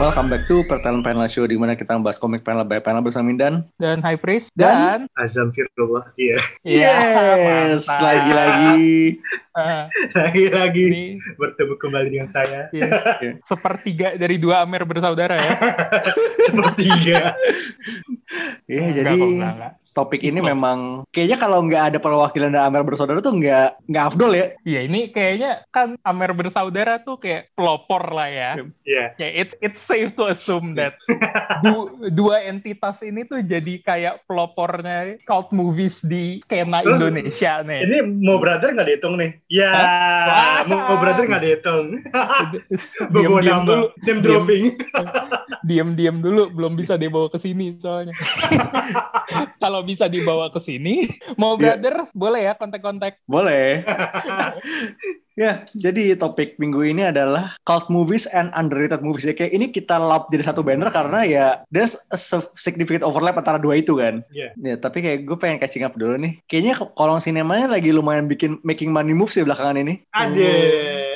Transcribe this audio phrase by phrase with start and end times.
[0.00, 3.28] Welcome back to Pertalent Panel Show di mana kita membahas komik panel by panel bersama
[3.28, 3.68] Mindan.
[3.76, 6.40] dan High Priest Dan- dan, Azam Firullah, iya.
[6.64, 9.20] Yes, lagi-lagi.
[9.52, 10.86] eh, Lagi-lagi
[11.36, 12.72] bertemu kembali dengan saya.
[12.72, 12.88] ya,
[13.20, 13.44] Iya.
[13.44, 15.52] sepertiga dari dua Amer bersaudara ya.
[16.48, 17.36] Sepertiga.
[18.64, 19.72] Iya, jadi kok, enggak, enggak.
[19.90, 24.32] Topik ini memang kayaknya kalau nggak ada perwakilan dari Amer bersaudara tuh nggak nggak afdol
[24.32, 24.46] ya.
[24.62, 28.50] Iya ini kayaknya kan Amer bersaudara tuh kayak pelopor lah ya.
[28.86, 29.04] Iya.
[29.18, 30.94] Kayak it, it's safe to assume that
[31.64, 37.80] du- dua entitas ini tuh jadi kayak pelopornya cult movies di skena Terus, Indonesia nih.
[37.86, 39.30] Ini mau brother nggak dihitung nih?
[39.50, 40.58] Ya, Hah?
[40.70, 41.84] mau, mau brother nggak dihitung.
[43.10, 44.64] Diam-diam nama, dulu, name dropping.
[45.66, 48.14] diam-diam dulu belum bisa dibawa ke sini soalnya.
[49.62, 51.08] Kalau bisa dibawa ke sini,
[51.40, 51.76] mau Iya.
[51.76, 53.20] brother boleh ya kontak-kontak.
[53.26, 53.82] Boleh.
[55.40, 59.24] ya, jadi topik minggu ini adalah cult movies and underrated movies.
[59.24, 62.18] Ya, kayak ini kita lap jadi satu banner karena ya there's a
[62.54, 64.20] significant overlap antara dua itu kan.
[64.30, 64.52] Iya.
[64.60, 66.38] Ya, tapi kayak gue pengen catching up dulu nih.
[66.46, 70.04] Kayaknya kolong sinemanya lagi lumayan bikin making money moves ya belakangan ini.
[70.12, 70.52] Ada,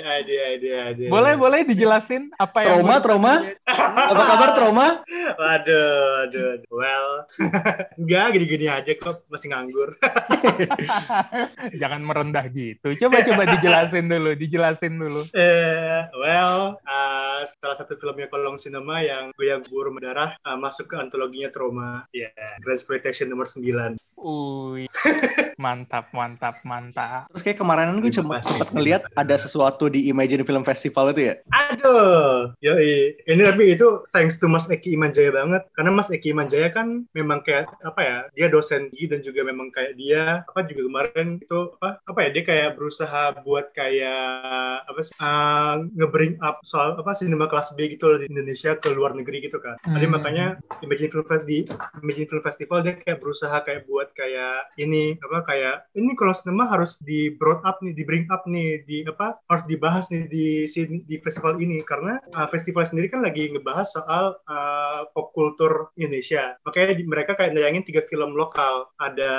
[0.04, 1.04] ada, ada, ada.
[1.08, 3.34] Boleh, boleh dijelasin apa yang Trauma, mau- trauma?
[3.64, 4.86] Apa kabar trauma?
[5.34, 6.68] Waduh, aduh, aduh.
[6.68, 7.10] well,
[8.00, 9.88] enggak gini-gini aja kok masih nganggur.
[11.80, 12.92] Jangan merendah gitu.
[13.00, 15.22] Coba coba dijelasin dulu, dijelasin dulu.
[15.44, 20.96] Eh, well, uh, salah satu filmnya Kolong Cinema yang Goyang Buru Mendarah uh, masuk ke
[20.96, 22.00] antologinya Trauma.
[22.10, 22.30] Ya,
[22.62, 23.98] Grand Exploitation nomor 9.
[24.18, 24.86] Uy.
[25.58, 27.30] Mantap, mantap, mantap.
[27.30, 31.34] Terus kayak kemarinan gue cuma sempat ngeliat ada sesuatu di Imagine Film Festival itu ya.
[31.54, 33.14] Aduh, yoi.
[33.22, 35.62] Ini tapi itu thanks to Mas Eki Imanjaya banget.
[35.70, 38.18] Karena Mas Eki Imanjaya kan memang kayak apa ya?
[38.34, 42.28] Dia dosen di dan juga memang kayak dia apa juga kemarin itu apa apa ya?
[42.34, 45.14] Dia kayak berusaha buat kayak apa sih?
[45.22, 49.44] uh, nge-bring up soal apa sinema kelas B gitu loh di Indonesia ke luar negeri
[49.46, 49.78] gitu kan.
[49.84, 50.14] Jadi Hmm.
[50.18, 50.46] makanya
[50.82, 51.58] Imagine Film Fest di
[52.02, 56.66] Imagine Film Festival dia kayak berusaha kayak buat kayak ini apa kayak ini kalau sinema
[56.66, 60.64] harus di broad up nih, di bring up nih, di apa harus dibahas nih di
[61.04, 66.56] di festival ini karena uh, festival sendiri kan lagi ngebahas soal uh, pop kultur Indonesia.
[66.64, 68.88] Makanya di- mereka kayak nayangin tiga film lokal.
[68.96, 69.32] Ada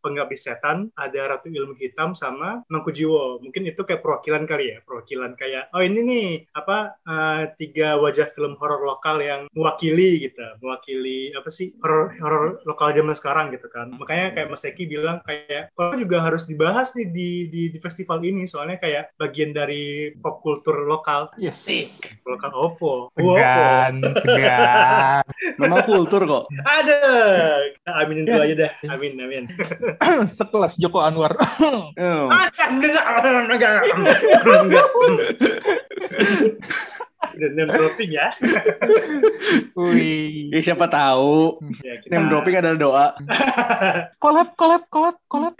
[0.00, 3.44] Pengabdi Setan, ada Ratu Ilmu Hitam sama Mangkujiwo.
[3.44, 8.32] Mungkin itu kayak perwakilan kali ya, perwakilan kayak oh ini nih apa uh, tiga wajah
[8.32, 13.68] film horor lokal yang mewakili gitu, mewakili apa sih horor horor lokal zaman sekarang gitu
[13.68, 13.92] kan.
[13.92, 18.24] Makanya kayak Mas Eki bilang kayak kalau juga harus dibahas nih di, di di festival
[18.24, 19.81] ini soalnya kayak bagian dari
[20.20, 21.30] pop kultur lokal.
[21.38, 21.62] Yes.
[22.26, 23.08] Lokal opo.
[23.12, 23.36] Opo.
[23.36, 25.24] Segan, segan.
[25.60, 26.44] Memang kultur kok.
[26.64, 27.00] Ada.
[27.76, 28.72] Kita aminin dulu aja dah.
[28.92, 29.44] Amin, amin.
[30.38, 31.34] Sekelas Joko Anwar.
[32.02, 33.04] Ah, enggak,
[33.52, 34.88] enggak, enggak.
[37.50, 38.30] Name dropping ya.
[39.78, 40.54] Wih.
[40.54, 41.58] Ya siapa tahu.
[41.82, 42.10] ya kita...
[42.14, 43.06] Name dropping adalah doa.
[44.22, 45.54] Collab, collab, collab, collab.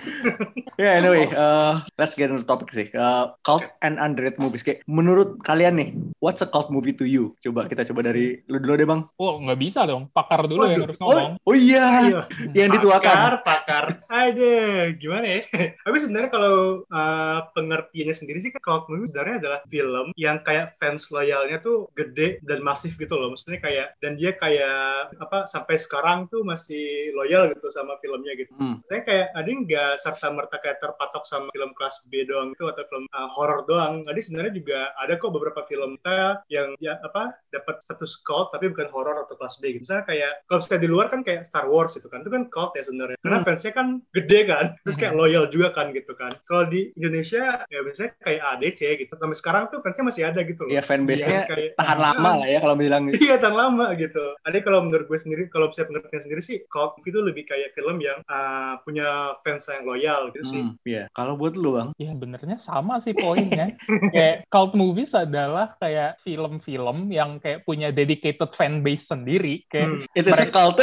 [0.79, 2.87] Ya anyway, uh, let's get into topic sih.
[2.95, 4.63] Uh, cult and underrated movies.
[4.63, 5.89] Kayak menurut kalian nih,
[6.23, 7.35] what's a cult movie to you?
[7.43, 9.01] Coba kita coba dari lu dulu deh bang.
[9.19, 10.07] Oh, nggak bisa dong.
[10.15, 10.87] Pakar dulu yang Waduh.
[10.87, 11.31] harus ngomong.
[11.43, 12.21] Oh, oh iya, Ayo.
[12.55, 13.17] yang dituakan.
[13.17, 13.85] Pakar, pakar.
[14.07, 14.55] Ada,
[14.97, 15.41] gimana ya?
[15.85, 20.71] Tapi sebenarnya kalau uh, pengertiannya sendiri sih, kan cult movie sebenarnya adalah film yang kayak
[20.77, 23.33] fans loyalnya tuh gede dan masif gitu loh.
[23.33, 28.53] Maksudnya kayak, dan dia kayak, apa, sampai sekarang tuh masih loyal gitu sama filmnya gitu.
[28.55, 28.79] Hmm.
[28.85, 33.05] Saya kayak, ada nggak serta-merta kayak terpatok sama film kelas B doang itu atau film
[33.09, 34.03] uh, horor doang.
[34.03, 38.69] Jadi sebenarnya juga ada kok beberapa film kita yang ya apa dapat status cult tapi
[38.69, 39.83] bukan horor atau kelas B gitu.
[39.83, 42.73] Misalnya kayak kalau misalnya di luar kan kayak Star Wars itu kan itu kan cult
[42.75, 43.17] ya sebenarnya.
[43.19, 43.47] Karena Hmm.
[43.47, 45.21] fansnya kan gede kan, terus kayak Hmm.
[45.21, 46.33] loyal juga kan gitu kan.
[46.45, 49.13] Kalau di Indonesia ya biasanya kayak ADC gitu.
[49.15, 50.71] Sampai sekarang tuh fansnya masih ada gitu loh.
[50.71, 53.09] Ya fanbase-nya Iya, kayak- tahan lama lah ya kalau bilang.
[53.13, 54.35] Iya, tahan lama gitu.
[54.43, 58.03] Ada kalau menurut gue sendiri, kalau saya pengertian sendiri sih, cult itu lebih kayak film
[58.03, 60.63] yang uh, punya fans yang loyal gitu sih.
[60.63, 61.07] Hmm, Iya.
[61.15, 63.75] Kalau buat lu bang, Ya benernya sama sih poinnya.
[64.15, 69.63] kayak cult movies adalah kayak film-film yang kayak punya dedicated fan base sendiri.
[69.69, 69.69] Hmm.
[69.71, 69.89] Kayak
[70.19, 70.79] itu cult.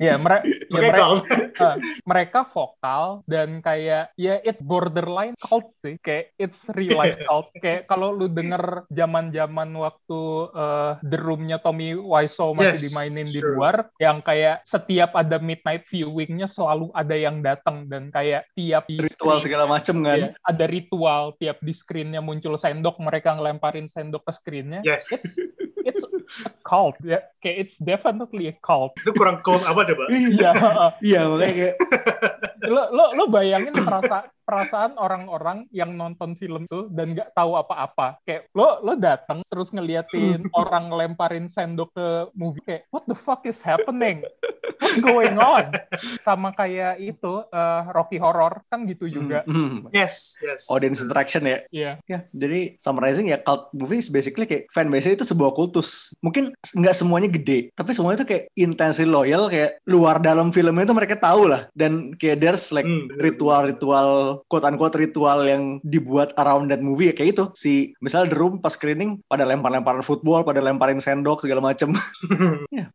[0.06, 1.22] ya, mere- ya Makanya mere- cult.
[1.60, 6.00] eh, mereka vokal dan kayak ya it borderline cult sih.
[6.00, 7.52] Kayak it's real life cult.
[7.54, 10.20] Kayak kalau lu denger zaman-zaman waktu
[10.50, 13.52] eh, The Room-nya Tommy Wiseau masih Yes, dimainin di sure.
[13.54, 18.98] luar yang kayak setiap ada midnight viewing-nya selalu ada yang datang dan kayak tiap di
[18.98, 20.16] Ritual screen- segala macem kan.
[20.16, 25.10] Iya, ada ritual tiap di screennya muncul sendok mereka ngelemparin sendok ke screennya Yes.
[25.10, 25.26] it's
[26.62, 30.06] cult ya kayak it's definitely a cult Itu kurang cult apa coba?
[30.10, 30.50] Iya,
[31.02, 31.74] Iya makanya kayak
[32.68, 38.18] lo lo lo bayangin perasa, perasaan orang-orang yang nonton film itu dan nggak tahu apa-apa.
[38.26, 43.46] Kayak lo lo datang terus ngeliatin orang lemparin sendok ke movie kayak what the fuck
[43.46, 44.26] is happening?
[44.82, 45.70] What's going on?
[46.26, 49.46] Sama kayak itu eh, Rocky Horror kan gitu juga.
[49.46, 49.80] hmm, hmm.
[49.94, 50.66] Yes, yes.
[50.66, 51.58] audience interaction ya.
[51.70, 51.92] Iya.
[52.10, 56.10] Ya, jadi summarizing ya cult movies basically kayak fanbase itu sebuah kultus.
[56.24, 60.96] Mungkin nggak semuanya gede, tapi semuanya itu kayak intensely loyal kayak luar dalam filmnya itu
[60.96, 61.70] mereka tahu lah.
[61.76, 63.22] Dan kayak there's like Hmm, bener.
[63.24, 64.08] ritual-ritual
[64.44, 67.44] quote unquote ritual yang dibuat around that movie ya kayak itu.
[67.54, 71.94] Si misalnya The Room pas screening pada lempar-lemparan football, pada lemparin sendok segala macem.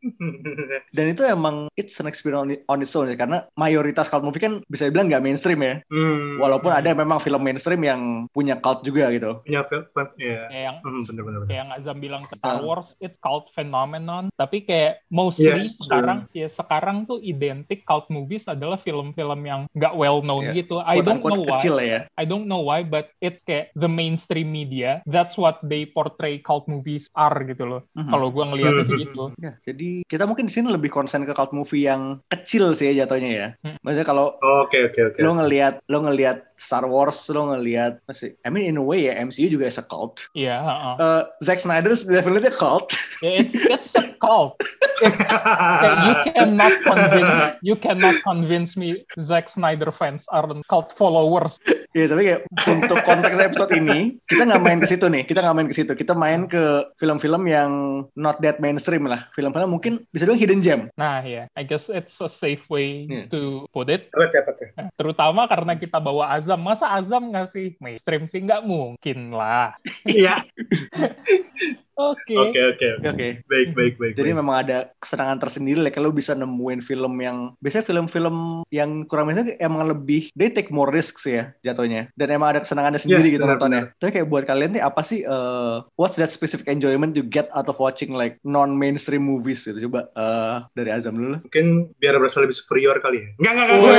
[0.92, 4.40] Dan itu emang it's an experience on, on its own ya karena mayoritas cult movie
[4.40, 5.80] kan bisa dibilang nggak mainstream ya.
[5.88, 6.38] Hmm.
[6.38, 9.40] Walaupun ada memang film mainstream yang punya cult juga gitu.
[9.42, 9.86] punya film,
[10.18, 10.48] ya.
[10.48, 11.40] Kayak yang Hmm, bener-bener.
[11.46, 12.62] kayak yang Azam bilang Star Ah.
[12.62, 18.46] Wars it's cult phenomenon tapi kayak mostly Yes, sekarang ya sekarang tuh identik cult movies
[18.46, 20.58] adalah film-film yang nggak well known Yeah.
[20.60, 22.00] gitu I don't know why kecil ya.
[22.14, 26.66] I don't know why but it's kayak the mainstream media that's what they portray cult
[26.66, 28.10] movies are gitu loh Mhm.
[28.10, 29.04] kalau gua ngeliatnya sih Mhm.
[29.06, 32.90] gitu Ya, jadi kita mungkin di sini lebih konsen ke cult movie yang kecil sih
[32.90, 33.48] ya jatuhnya ya.
[33.62, 33.78] Hmm.
[33.80, 34.28] Maksudnya kalau
[34.62, 35.18] Oke, oke, oke.
[35.20, 39.20] lo ngelihat lo ngelihat Star Wars, lo ngelihat masih I mean in a way ya
[39.20, 40.32] MCU juga is a cult.
[40.32, 40.96] Iya, heeh.
[40.98, 42.90] Uh, Zack Snyder's definitely a cult.
[43.20, 44.56] Ya, it's it's a cult
[45.02, 47.32] you cannot convince
[47.62, 51.60] you cannot convince me Zack Snyder fans are cult followers
[51.96, 55.24] Iya, tapi kayak untuk konteks episode ini kita nggak main ke situ nih.
[55.24, 55.96] Kita nggak main ke situ.
[55.96, 59.24] Kita main ke film-film yang not that mainstream lah.
[59.32, 60.82] Film-film mungkin bisa dibilang hidden gem.
[61.00, 63.32] Nah ya, I guess it's a safe way Yeah.
[63.32, 64.12] to put it.
[64.12, 64.28] Apa
[64.60, 64.68] tuh?
[64.76, 66.60] Nah, Terutama karena kita bawa Azam.
[66.60, 68.44] Masa Azam ngasih mainstream sih?
[68.44, 69.80] Nggak mungkin lah.
[70.04, 70.36] Iya.
[71.96, 72.36] Oke.
[72.36, 73.28] Oke, oke, oke.
[73.48, 74.14] Baik, baik, baik.
[74.20, 74.40] Jadi baik.
[74.44, 79.56] memang ada kesenangan tersendiri lah kalau bisa nemuin film yang biasanya film-film yang kurang biasa
[79.64, 83.46] emang lebih they take more risks ya jatuhnya dan emang ada kesenangannya sendiri Iya, gitu
[83.48, 83.84] benar, nontonnya.
[83.96, 87.72] Tapi kayak buat kalian nih apa sih eh, what's that specific enjoyment you get out
[87.72, 91.40] of watching like non mainstream movies gitu coba eh, dari Azam dulu.
[91.48, 93.30] Mungkin biar berasa lebih superior kali ya.
[93.40, 93.94] Enggak, enggak, enggak.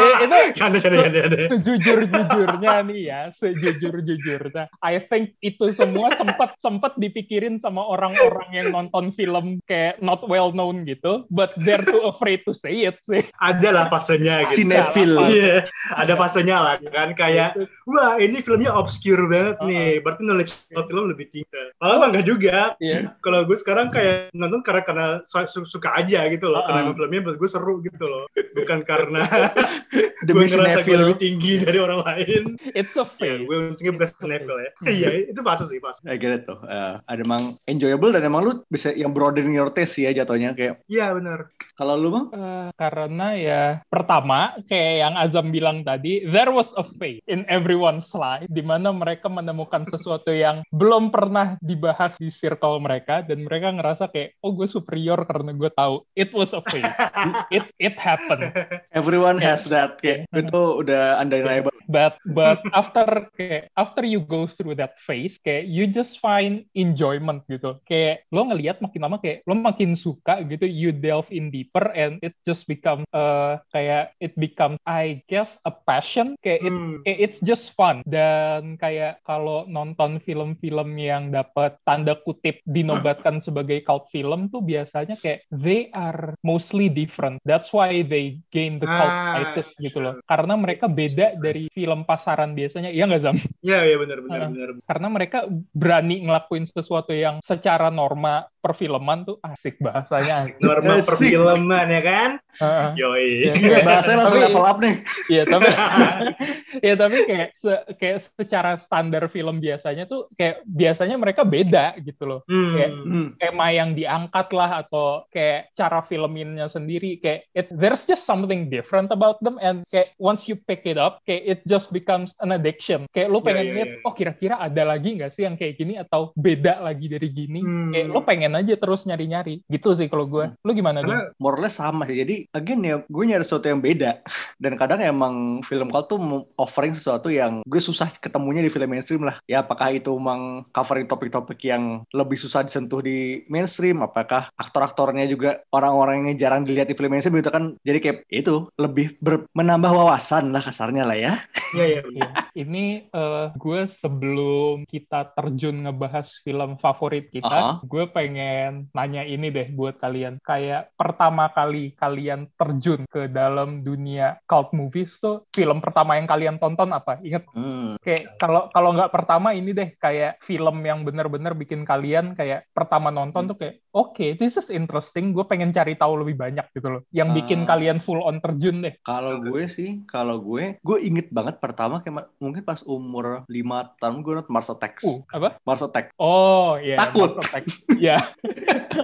[0.00, 1.38] Eh, itu Canda, canda, canda, canda.
[1.50, 4.64] sejujur-jujurnya nih ya, sejujur-jujurnya.
[4.82, 10.48] I think itu semua sempat sempat dipikirin sama orang-orang yang nonton film kayak not well
[10.56, 13.20] known gitu, but they're too afraid to say it sih.
[13.36, 14.64] Ada lah fasenya gitu.
[14.64, 15.20] Cinephile.
[15.28, 15.56] Iya,
[15.92, 21.12] ada fasenya lah kan kayak wah ini filmnya obscure banget nih, berarti knowledge of film
[21.12, 21.46] lebih tinggi.
[21.76, 22.58] Malah mah enggak juga.
[22.80, 23.12] Iya.
[23.20, 26.86] Kalau gue sekarang kayak nonton karena karena su- suka aja gitu loh, karena Uh-uh.
[26.88, 28.24] emang filmnya buat gue seru gitu loh,
[28.56, 29.22] bukan karena
[30.22, 32.42] Demi gue ngerasa gue lebih tinggi dari orang lain.
[32.72, 33.42] It's a Ya, phase.
[33.42, 34.70] gue untungnya bukan cinephile ya.
[34.86, 36.00] Iya, itu fase sih fase.
[36.02, 36.60] I get it tuh.
[36.62, 40.50] Eh, ada emang enjoyable dan emang lu bisa yang broadening your taste sih ya jatuhnya
[40.50, 41.46] kayak Iya benar.
[41.74, 46.84] kalau lu bang Eh, karena ya pertama kayak yang Azam bilang tadi there was a
[46.96, 52.78] phase in everyone's life di mana mereka menemukan sesuatu yang belum pernah dibahas di circle
[52.78, 56.88] mereka dan mereka ngerasa kayak oh gue superior karena gue tahu it was a phase
[57.54, 58.50] it it happened
[58.90, 59.54] everyone Ya.
[59.54, 61.70] has that kayak itu udah undeniable.
[61.90, 67.42] but but after kayak after you go through that phase kayak you just find enjoyment
[67.50, 67.82] gitu.
[67.82, 72.22] Kayak lo ngelihat makin lama kayak lo makin suka gitu you delve in deeper and
[72.22, 76.38] it just becomes uh, kayak it becomes I guess a passion.
[76.38, 77.02] Kayak it Hmm.
[77.02, 78.06] kayak it's just fun.
[78.06, 85.18] Dan kayak kalau nonton film-film yang dapat tanda kutip dinobatkan sebagai cult film tuh biasanya
[85.18, 87.42] kayak they are mostly different.
[87.42, 92.00] That's why they gain the cult Ah, status gitu loh karena mereka beda dari film
[92.02, 94.68] pasaran biasanya iya nggak Zam Iya, iya benar benar benar.
[94.82, 95.38] karena mereka
[95.70, 101.08] berani ngelakuin sesuatu yang secara norma perfilman tuh asik bahasanya Asik, norma Asik.
[101.10, 102.30] perfilman ya kan?
[102.50, 102.88] Heeh.
[102.94, 103.28] Yoi.
[103.40, 103.52] Iya.
[103.56, 104.94] Iya, bahasanya langsung level up nih.
[105.28, 105.64] Iya tapi
[106.86, 112.24] ya tapi kayak se- kayak secara standar film biasanya tuh kayak biasanya mereka beda gitu
[112.26, 112.40] loh.
[112.46, 112.74] Hmm.
[112.74, 113.28] Kayak- Hmm.
[113.38, 119.08] Tema yang diangkat lah atau kayak cara filminnya sendiri kayak it, there's just something different
[119.08, 123.04] about them and kayak once you pick it up kayak it just becomes an addiction.
[123.10, 124.04] Kayak lo Iya, pengen iya, lihat iya.
[124.06, 127.60] oh kira-kira ada lagi nggak sih yang kayak gini atau beda lagi dari gini.
[127.64, 127.90] Hmm.
[127.90, 129.64] Kayak lo pengen aja terus nyari-nyari.
[129.66, 130.52] Gitu sih kalau gue.
[130.60, 131.00] Lo gimana?
[131.00, 132.20] Karena more or less sama sih.
[132.20, 134.20] Jadi again ya gue nyari sesuatu yang beda.
[134.62, 136.20] Dan kadang emang film cult tuh
[136.60, 139.40] offering sesuatu yang gue susah ketemunya di film mainstream lah.
[139.48, 145.64] Ya apakah itu emang covering topik-topik yang lebih susah disentuh di mainstream, apakah aktor-aktornya juga
[145.72, 147.72] orang-orang yang jarang dilihat di film mainstream gitu kan.
[147.88, 151.32] Jadi kayak itu lebih ber- menambah nambah wawasan lah kasarnya lah ya.
[151.72, 152.00] Iya, iya.
[152.12, 152.28] Iya.
[152.52, 157.72] Ini eh, gue sebelum kita terjun ngebahas film favorit kita, Aha.
[157.80, 160.36] gue pengen nanya ini deh buat kalian.
[160.44, 166.60] Kayak pertama kali kalian terjun ke dalam dunia cult movies tuh film pertama yang kalian
[166.60, 167.16] tonton apa?
[167.24, 167.96] Ingat Hmm.
[168.04, 173.08] kayak kalau kalau nggak pertama ini deh kayak film yang bener-bener bikin kalian kayak pertama
[173.08, 177.02] nonton tuh kayak oke this is interesting gue pengen cari tahu lebih banyak gitu loh
[177.10, 177.72] yang bikin Ah.
[177.72, 182.28] kalian full on terjun deh Kalau gue sih, kalau gue, gue inget banget pertama kayak
[182.36, 183.56] mungkin pas umur 5
[183.96, 185.00] tahun gue nonton Mars Attacks.
[185.00, 186.12] uh apa Mars Attack.
[186.16, 187.32] oh iya Takut.
[187.32, 187.68] Mass Effect.
[187.96, 188.18] ya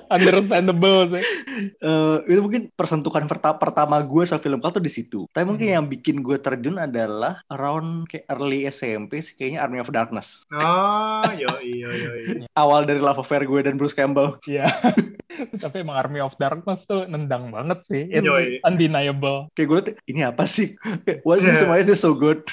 [0.09, 1.25] understandable sih
[1.57, 5.25] Eh, itu mungkin persentuhan perta- pertama gue sama film tuh di situ.
[5.27, 5.75] Tapi mungkin Hmm.
[5.75, 10.45] yang bikin gue terjun adalah around kayak early SMP sih kayaknya Army of Darkness.
[10.51, 12.35] Oh, yo, iya, iya, iya.
[12.53, 14.37] Awal dari love affair gue dan Bruce Campbell.
[14.45, 14.69] Iya.
[15.63, 18.03] Tapi emang Army of Darkness tuh nendang banget sih.
[18.09, 18.61] It's Yoi.
[18.65, 19.49] undeniable.
[19.55, 20.77] Kayak gue liat, ini apa sih?
[21.27, 22.45] Why is this why is this so good?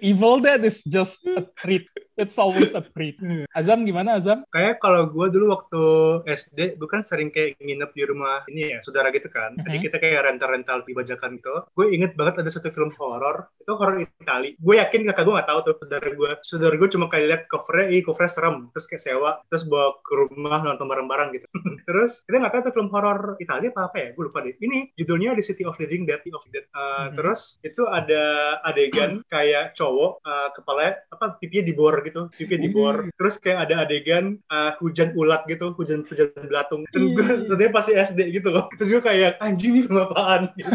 [0.00, 1.86] Evil Dead is just a treat.
[2.20, 3.16] It's always a treat.
[3.58, 4.44] Azam gimana Azam?
[4.52, 5.82] Kayak kalau gue dulu waktu
[6.28, 9.56] SD, gue kan sering kayak nginep di rumah ini ya, saudara gitu kan.
[9.56, 9.84] Jadi Mhm.
[9.88, 11.54] kita kayak rental-rental di bajakan gitu.
[11.72, 14.52] Gue inget banget ada satu film horor, itu horor Itali.
[14.56, 16.30] Gue yakin kakak gue gak tahu tuh saudara gue.
[16.44, 18.56] Saudara gue cuma kayak lihat covernya, ih covernya serem.
[18.70, 21.46] Terus kayak sewa, terus bawa ke rumah nonton bareng-bareng gitu.
[21.88, 24.54] terus kita gak tahu tuh film horor Italia apa apa ya, gue lupa deh.
[24.58, 26.66] Ini judulnya The City of Living Dead, of Dead.
[26.70, 27.14] Uh, Mhm.
[27.16, 28.22] Terus itu ada
[28.62, 32.96] adegan kayak cowok uh, kepala apa pipinya dibor gitu, pipinya dibor.
[33.14, 36.82] Terus kayak ada adegan uh, hujan ulat gitu, hujan hujan belatung.
[36.90, 37.46] Dan gue Ih.
[37.46, 38.66] tadinya pasti SD gitu loh.
[38.76, 40.70] Terus gue kayak anjing nih film apaan gitu.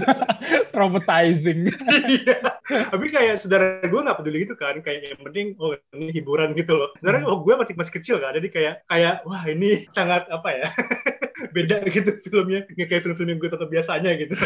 [0.72, 1.60] Traumatizing.
[2.06, 2.38] Iya.
[2.66, 6.74] Tapi kayak saudara gue nggak peduli gitu kan, kayak yang penting oh ini hiburan gitu
[6.74, 6.90] loh.
[6.98, 10.68] Saudara oh, gue masih masih kecil kan, jadi kayak kayak wah ini sangat apa ya
[11.56, 14.34] beda gitu filmnya, nggak kayak film-film yang gue tonton biasanya gitu.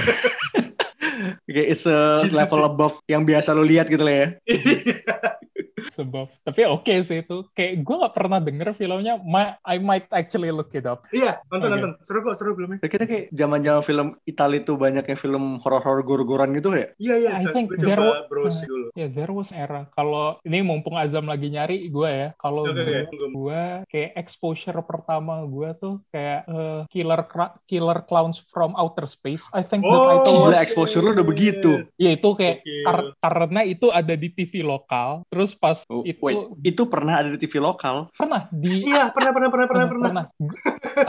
[1.50, 4.27] Kayak it's a Gitu level above yang biasa lo lihat gitu lah ya.
[6.00, 6.32] Sebab.
[6.41, 7.44] Tapi oke sih itu.
[7.51, 9.20] Kayak gue gak pernah denger filmnya.
[9.20, 11.03] Ma- I might actually look it up.
[11.12, 11.74] Iya, nonton Oke.
[11.75, 12.79] nonton, seru kok seru filmnya.
[12.79, 16.88] Kita kayak zaman-zaman film Italia tuh banyak yang film horor-horor gor-goran gitu ya.
[16.96, 18.88] Iya iya, I think gue there coba wa- browse dulu.
[18.96, 19.91] Ya, there was era.
[19.91, 22.29] Kalau ini mumpung Azam lagi nyari gue ya.
[22.36, 27.22] Kalau Oke, gue, oke, gue- kayak exposure pertama gue tuh kayak eh, killer
[27.65, 29.44] killer clowns from outer space.
[29.51, 31.72] I think the Oh, title was Gila, exposure lu udah begitu.
[31.96, 35.25] Ya itu kayak kar- karena itu ada di TV lokal.
[35.27, 38.13] Terus pas Oh, itu wait, itu pernah ada di TV lokal.
[38.13, 40.25] pernah di Iya, pernah pernah pernah pernah pernah.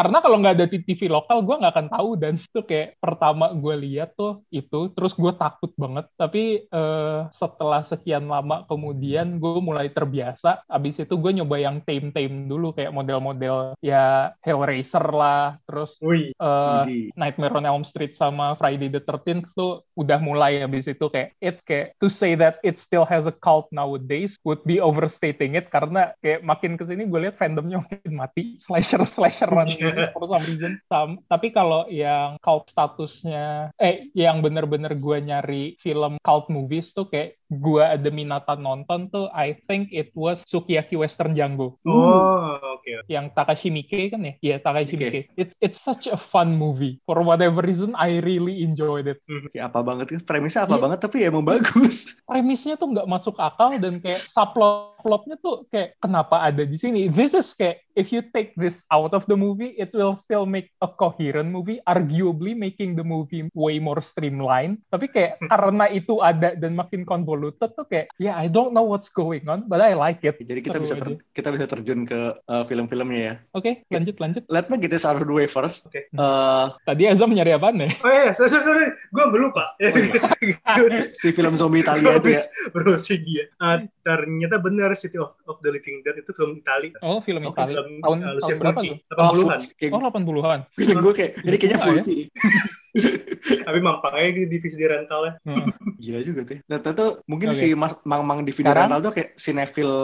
[0.00, 2.10] karena kalau nggak ada di TV lokal gue nggak akan tahu.
[2.16, 6.08] Dan itu kayak pertama gue lihat tuh itu terus gue takut banget.
[6.16, 10.64] Tapi eh, setelah sekian lama kemudian gue mulai terbiasa.
[10.64, 15.60] Abis itu gue nyoba yang tame tame dulu kayak model-model ya Hellraiser lah.
[15.68, 20.64] Terus Wih, eh, Jadi, Nightmare on Elm Street sama Friday the 13th tuh udah mulai.
[20.64, 24.64] Habis itu kayak it's kayak to say that it still has a cult nowadays would
[24.69, 28.44] be overstating it karena kayak makin ke sini gue lihat fandomnya makin mati.
[28.62, 30.72] Slasher slasheran gitu for some reason.
[30.86, 37.10] Sam- tapi kalau yang cult statusnya eh yang bener-bener gue nyari film cult movies tuh
[37.10, 41.80] kayak gue ada minatan nonton tuh I think it was Sukiyaki Western Django.
[41.82, 43.04] Oh oke.
[43.06, 44.32] yang Takashi Miike kan ya?
[44.40, 45.28] Iya Takashi Miike.
[45.28, 45.36] Miike.
[45.36, 46.96] It's it's such a fun movie.
[47.04, 49.20] For whatever reason, I really enjoyed it.
[49.52, 50.06] kayak apa banget?
[50.24, 50.82] Premisnya apa Iya.
[50.82, 52.20] banget tapi ya emang bagus.
[52.24, 57.08] Premisnya tuh nggak masuk akal dan kayak subplot plotnya tuh kayak kenapa ada di sini?
[57.08, 60.70] This is kayak if you take this out of the movie, it will still make
[60.80, 64.80] a coherent movie, arguably making the movie way more streamlined.
[64.88, 69.10] Tapi kayak karena itu ada dan makin convoluted tuh kayak, yeah I don't know what's
[69.10, 70.38] going on, but I like it.
[70.40, 73.34] Jadi kita Seru bisa ter- kita bisa terjun ke uh, film-filmnya ya.
[73.56, 74.42] Oke, lanjut lanjut.
[74.48, 75.90] Let me get this out of the way first.
[75.90, 76.08] Oke.
[76.14, 77.90] Uh, Tadi Azam nyari apaan ya?
[78.00, 78.86] Oh iya, sorry sorry, sorry.
[79.10, 79.64] gue lupa.
[81.20, 82.42] si film zombie Italia itu ya.
[82.72, 83.44] Browsing dia.
[83.58, 86.90] Ah, ternyata benar City of, of the Living Dead itu film Itali.
[87.00, 87.72] Oh, film Oke, Itali.
[87.76, 89.16] Film Tahun, uh, tahun Lucia Fulci, tuh?
[89.16, 89.60] 80-an.
[89.76, 90.60] kayak, Oh, 80-an.
[90.72, 91.84] feeling gue kayak ini kayaknya ya.
[91.84, 92.16] Fulci.
[93.66, 95.32] Tapi mampang aja di divisi di rental ya.
[95.46, 95.70] Hmm.
[95.96, 96.58] Gila juga tuh.
[96.66, 97.58] Nah, itu mungkin Oke.
[97.58, 98.90] si Mas Mang Mang di video Sekarang?
[98.90, 99.96] rental tuh kayak cinephile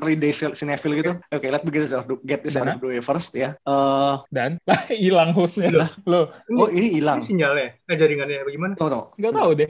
[0.00, 1.12] early days cinephile gitu.
[1.28, 3.36] Oke, let me get this out of the, get this out of the way first
[3.36, 3.52] ya.
[3.60, 4.56] Eh, dan
[5.02, 5.68] hilang hostnya.
[6.08, 7.20] Lo, oh ini hilang.
[7.20, 8.72] Ini sinyalnya, eh jaringannya bagaimana?
[8.74, 9.06] Tunggu, tunggu.
[9.20, 9.68] nggak tahu deh.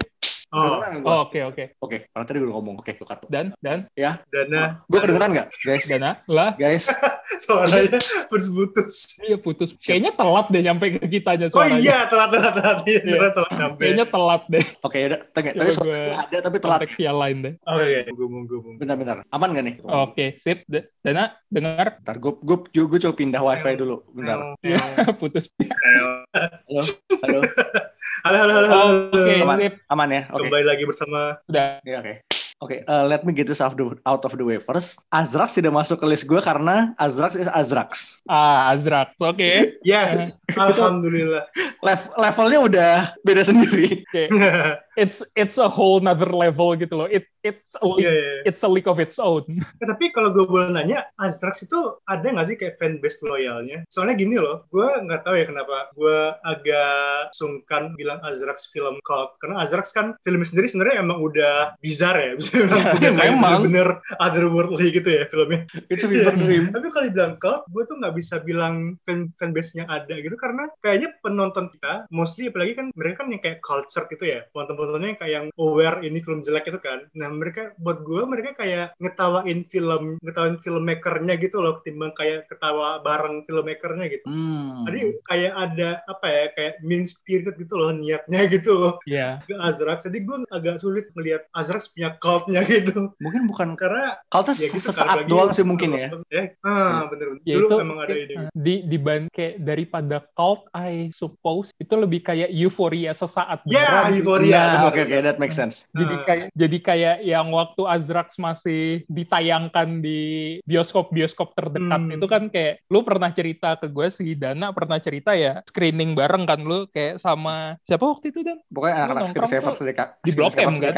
[0.49, 1.29] Oh, nggak Oh?
[1.29, 1.65] Oke, oke.
[1.79, 2.75] Oke, karena tadi gue udah ngomong.
[2.79, 3.21] Oke, lu cut.
[3.29, 3.85] Dan, dan,
[4.27, 5.85] dana Gue kedengeran nggak, guys?
[5.85, 6.89] Dana, lah, Guys,
[7.45, 9.21] suaranya putus-putus.
[9.21, 9.77] iya putus.
[9.77, 11.79] Kayaknya telat deh nyampe ke kitanya Oh suaranya.
[11.79, 12.79] iya, telat telat telat.
[12.83, 13.11] Iya, Iya.
[13.11, 13.83] suara telat sampai.
[13.85, 14.65] Kayaknya telat deh.
[14.81, 15.21] oke udah.
[15.31, 16.79] Tengah, tapi suara gue ada tapi telat.
[16.81, 17.55] Kontak yang lain deh.
[17.61, 18.11] Oke, oke.
[18.15, 18.75] Gumung gumung.
[18.77, 19.17] Bentar-bentar.
[19.29, 19.75] Aman gak nih?
[19.85, 20.65] Oke, sip.
[20.65, 22.01] D- Dana, dengar?
[22.01, 24.01] Bentar, gue gue gue coba pindah wifi dulu.
[24.11, 24.57] Bentar.
[24.65, 24.81] Iya,
[25.21, 25.53] putus.
[25.61, 26.83] Halo,
[27.21, 27.41] halo.
[28.27, 28.67] Halo, halo, halo.
[28.67, 28.95] Oh, halo.
[29.15, 29.57] Oke, Aman.
[29.63, 29.75] sip.
[29.95, 30.23] Aman ya?
[30.35, 30.51] Oke.
[30.51, 31.79] Kembali lagi bersama Udah.
[31.79, 32.15] Oke, oke.
[32.59, 35.07] Oke, uh, let me get this out of the, out of the way first.
[35.15, 38.19] Azrax tidak masuk ke list gue karena Azrax is Azrax.
[38.27, 39.15] Ah, Azrak.
[39.23, 39.79] Oke.
[39.87, 41.47] Yes, alhamdulillah.
[41.87, 44.03] Lev- levelnya udah beda sendiri.
[44.03, 44.27] Oke.
[44.99, 47.07] It's it's a whole nother level gitu loh.
[47.07, 48.35] It it's a league, Iya, iya.
[48.51, 49.47] it's a league of its own.
[49.79, 53.87] Eh, tapi kalau gue boleh nanya, Azrax itu ada nggak sih kayak fanbase loyalnya?
[53.87, 59.39] Soalnya gini loh, gue nggak tahu ya kenapa gue agak sungkan bilang Azrax film cult.
[59.39, 62.33] Karena Azrax kan film sendiri sebenarnya emang udah bizarre ya.
[62.43, 63.89] Bisa bilang udah bener-bener
[64.19, 65.71] otherworldly gitu ya filmnya.
[65.87, 66.75] It's a fever dream.
[66.75, 71.15] Tapi kalau dibilang cult, gue tuh nggak bisa bilang fan fanbase-nya ada gitu karena kayaknya
[71.23, 75.33] penonton kita, mostly apalagi kan mereka kan yang kayak culture gitu ya, penonton-penontonnya yang kayak
[75.35, 77.05] yang aware ini film jelek itu kan.
[77.13, 83.01] Nah mereka buat gue mereka kayak ngetawain film, ngetawain filmmakernya gitu loh, ketimbang kayak ketawa
[83.01, 84.25] bareng filmmakernya gitu.
[84.25, 84.85] Hmm.
[84.85, 89.43] Jadi kayak ada apa ya kayak mean spirited gitu loh niatnya gitu loh Iya.
[89.43, 90.05] ke Azrax.
[90.05, 94.89] Jadi gue agak sulit melihat Azrax punya cultnya gitu Mungkin bukan karena Kaltes ya gitu
[94.89, 96.09] sesaat doang sih mungkin ya.
[96.29, 97.43] Ya, ah bener-bener.
[97.43, 98.35] Ya Dulu itu emang ada ini.
[98.59, 104.05] di di ban- kayak daripada cult I suppose itu lebih kayak euforia sesaat Ya, beneran
[104.07, 104.21] sih.
[104.21, 104.53] euforia.
[104.53, 104.78] Nah, bener.
[104.85, 105.91] Oke oke that makes sense.
[105.93, 106.25] Jadi Ah.
[106.25, 110.21] kayak jadi kayak yang waktu Azrax masih ditayangkan di
[110.65, 112.15] bioskop-bioskop terdekat Hmm.
[112.15, 116.45] itu kan kayak lu pernah cerita ke gue si Dana pernah cerita ya screening bareng
[116.45, 119.35] kan lu kayak sama siapa waktu itu dan Pokoknya anak-anak
[119.75, 120.09] dari kak.
[120.21, 120.95] di Blok M, kan?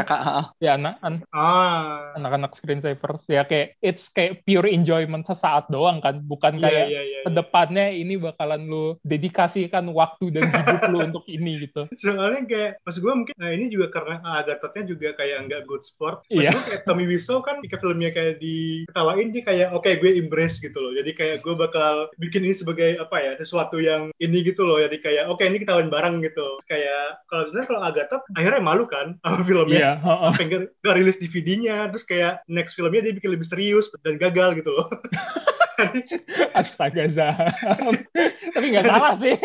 [0.58, 2.12] ya anak an- Ah.
[2.14, 7.00] anak-anak screensavers ya kayak it's kayak pure enjoyment sesaat doang kan bukan Iya, kayak iya,
[7.02, 7.20] iya.
[7.22, 12.70] ke depannya ini bakalan lu dedikasikan waktu dan hidup lu untuk ini gitu Soalnya kayak,
[12.80, 16.24] maksud gue mungkin, nah ini juga karena Agatotnya juga kayak nggak good sport.
[16.30, 16.54] Iya.
[16.54, 20.78] gue kayak Tommy Wiseau kan ketika filmnya kayak diketawain, dia kayak, oke gue embrace gitu
[20.80, 20.92] loh.
[20.94, 24.78] Jadi kayak gue bakal bikin ini sebagai apa ya, sesuatu yang ini gitu loh.
[24.80, 26.56] Jadi kayak, oke ini ketawain bareng gitu.
[26.64, 29.78] Kayak, kalau sebenarnya kalau Agatot, akhirnya malu kan sama filmnya.
[29.80, 30.30] iya heeh.
[30.30, 34.62] Sampai nggak nggak rilis DVD-nya, terus kayak next filmnya dia bikin lebih serius dan gagal
[34.62, 34.86] gitu loh.
[36.54, 37.94] astaga Zaham
[38.54, 39.36] tapi nggak salah sih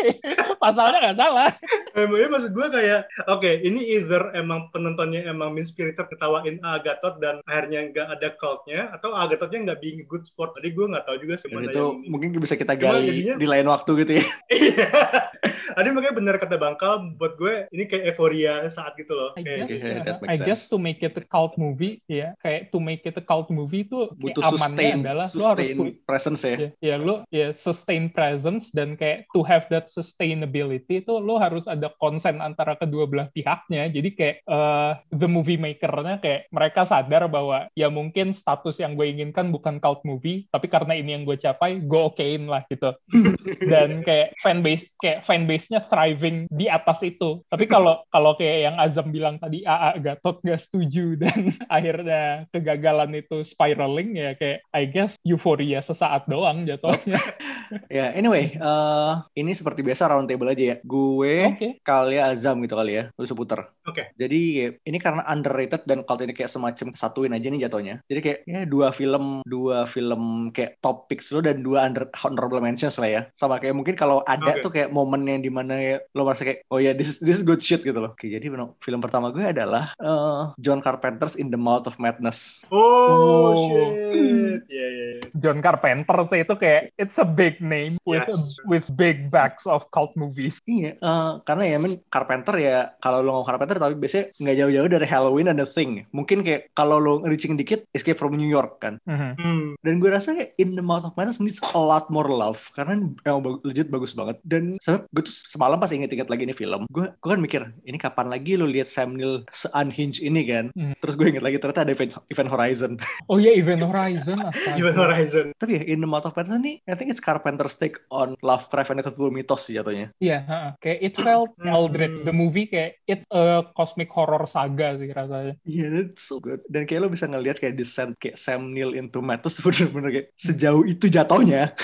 [0.60, 1.50] pasalnya nggak salah
[1.96, 7.40] Emangnya maksud gue kayak, oke ini either emang penontonnya emang mean spirited ketawain Agatot dan
[7.48, 10.52] akhirnya nggak ada cultnya, atau Agatotnya nggak being a good sport.
[10.52, 13.66] Tadi gue nggak tahu juga sebenarnya itu yang mungkin bisa kita gali jadinya- di lain
[13.72, 14.24] waktu gitu ya.
[15.76, 19.36] Tadi makanya bener kata Bangkal, buat gue ini kayak euforia saat gitu loh.
[19.36, 22.00] I Kayak, guess, Okay, uh, that makes I guess to make it a cult movie
[22.08, 25.76] ya kayak to make it a cult movie itu Butuh amannya sustain, adalah harus sustain
[25.76, 26.54] pu- presence ya.
[26.56, 31.68] ya, ya lu ya sustain presence dan kayak to have that sustainability itu lu harus
[31.68, 37.28] ada konsen antara kedua belah pihaknya jadi kayak eh, the movie makernya kayak mereka sadar
[37.28, 41.36] bahwa ya mungkin status yang gue inginkan bukan cult movie tapi karena ini yang gue
[41.36, 42.96] capai gue okein lah gitu
[43.72, 45.20] dan kayak fanbase kayak
[45.66, 50.38] fanbase-nya thriving di atas itu tapi kalau kalau kayak yang Azam bilang tadi AA Gatot
[50.46, 57.18] gak setuju dan akhirnya kegagalan itu spiraling ya kayak I guess euforia sesaat doang jatuhnya
[57.90, 60.76] Ya, anyway, eh ini seperti biasa round table aja ya.
[60.86, 61.68] Gue, Oke.
[61.82, 63.04] kali Azam gitu kali ya.
[63.18, 63.74] Lu seputar.
[63.86, 64.14] Oke.
[64.14, 67.94] Jadi ya, ini karena underrated dan cult ini kayak semacam satuin aja nih jatuhnya.
[68.06, 72.62] Jadi kayak ya dua film, dua film kayak top picks lo dan dua under, honorable
[72.62, 73.22] mentions lah ya.
[73.34, 74.62] Sama kayak mungkin kalau ada Oke.
[74.62, 77.40] tuh kayak momen yang di mana ya, lo merasa kayak oh ya this is, this
[77.40, 78.12] is good shit gitu loh.
[78.12, 78.44] Oke, jadi
[78.76, 82.60] film pertama gue adalah eh, John Carpenter's In the Mouth of Madness.
[82.68, 83.52] oh, Oh.
[83.64, 84.60] shit.
[84.68, 85.26] Iya, iya, iya.
[85.40, 88.60] John Carpenter sih itu kayak it's a big name with Yes.
[88.64, 90.60] with big backs of cult movies.
[90.66, 94.88] Iya, eh, karena ya men Carpenter ya kalau lo ngomong Carpenter tapi biasanya nggak jauh-jauh
[94.90, 96.04] dari Halloween and The Thing.
[96.12, 99.00] Mungkin kayak kalau lo reaching dikit Escape from New York kan.
[99.08, 99.30] Mhm.
[99.38, 99.64] Hmm.
[99.80, 102.98] Dan gue rasa kayak In the Mouth of Madness needs a lot more love karena
[103.22, 104.36] emang legit bagus banget.
[104.42, 107.96] Dan sampai gue tuh semalam pas inget-inget lagi ini film, gue gue kan mikir ini
[107.96, 110.72] kapan lagi lo lihat Sam Neill se-unhinged ini kan.
[110.72, 110.96] Hmm.
[110.98, 112.92] Terus gue inget lagi ternyata ada event, event Horizon.
[113.28, 114.38] Oh iya Event Horizon.
[114.78, 115.46] Event Horizon.
[115.58, 118.94] tapi ya In the Mouth of Madness ini I think it's Carpenter's take on Lovecraft
[118.94, 120.14] and Cthulhu mythos sih jatuhnya.
[120.16, 120.70] Iya, heeh.
[120.78, 121.72] kayak it felt Hmm.
[121.72, 125.58] Eldritch the movie kayak it's a cosmic horror saga sih rasanya.
[125.64, 126.62] Iya, that's so good.
[126.68, 130.84] Dan kayak lo bisa ngelihat kayak descent kayak Sam Neill into Madness bener-bener kayak sejauh
[130.84, 131.74] itu jatuhnya.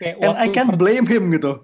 [0.00, 1.60] Kayak And I can't blame him gitu.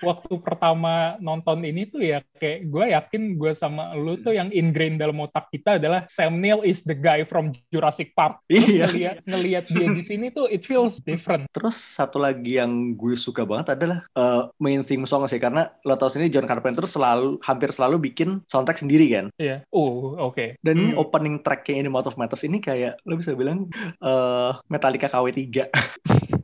[0.00, 0.77] waktu pertama
[1.18, 5.50] nonton ini tuh ya kayak gue yakin gue sama lu tuh yang ingrained dalam otak
[5.50, 8.42] kita adalah Sam Neill is the guy from Jurassic Park.
[8.50, 8.86] Iya.
[8.90, 11.48] ngeliat, ngeliat dia di sini tuh it feels different.
[11.50, 15.98] Terus satu lagi yang gue suka banget adalah uh, main theme song sih karena lo
[15.98, 19.32] tau sendiri John Carpenter selalu hampir selalu bikin soundtrack sendiri kan.
[19.40, 19.66] Iya.
[19.74, 20.60] Oh, oke.
[20.62, 21.02] Dan ini Hmm.
[21.02, 23.66] opening tracknya ini Mouth of Madness ini kayak lo bisa bilang
[24.04, 25.68] uh, Metallica KW3.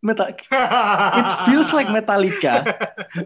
[0.00, 2.62] Meta it feels like Metallica,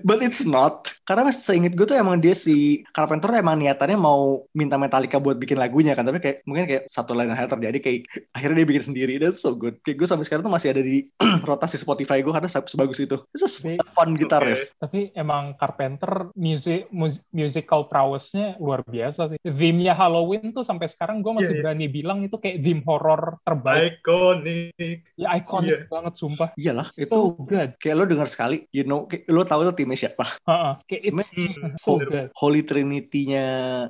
[0.03, 0.89] but it's not.
[1.05, 5.37] Karena mas seinget gue tuh emang dia si Carpenter emang niatannya mau minta Metallica buat
[5.37, 8.01] bikin lagunya kan, tapi kayak mungkin kayak satu lain hal terjadi kayak
[8.33, 9.79] akhirnya dia bikin sendiri dan so good.
[9.83, 11.09] Kayak gue sampai sekarang tuh masih ada di
[11.49, 13.17] rotasi Spotify gue karena sebagus itu.
[13.33, 14.57] It's just a fun guitar Okay.
[14.57, 14.73] riff.
[14.81, 19.39] Tapi emang Carpenter music mus- musical prowessnya luar biasa sih.
[19.43, 21.63] Theme-nya Halloween tuh sampai sekarang gue masih Iya, iya.
[21.67, 24.01] berani bilang itu kayak theme horror terbaik.
[24.01, 24.97] Iconic.
[25.17, 26.53] Ya iconic banget sumpah.
[26.61, 27.81] Iyalah, itu So good.
[27.81, 30.29] kayak lo denger sekali, you know, kayak, lo tahu tuh timnya siapa.
[30.45, 30.73] Heeh.
[30.85, 31.73] Kayak it's Hmm.
[31.85, 32.29] so good.
[32.37, 33.47] Holy Trinity-nya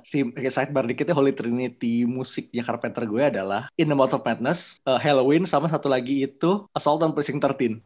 [0.07, 5.01] kayak sidebar dikitnya Holy Trinity musiknya Carpenter gue adalah In the Mouth of Madness, uh,
[5.01, 7.83] Halloween sama satu lagi itu Assault on Precinct 13.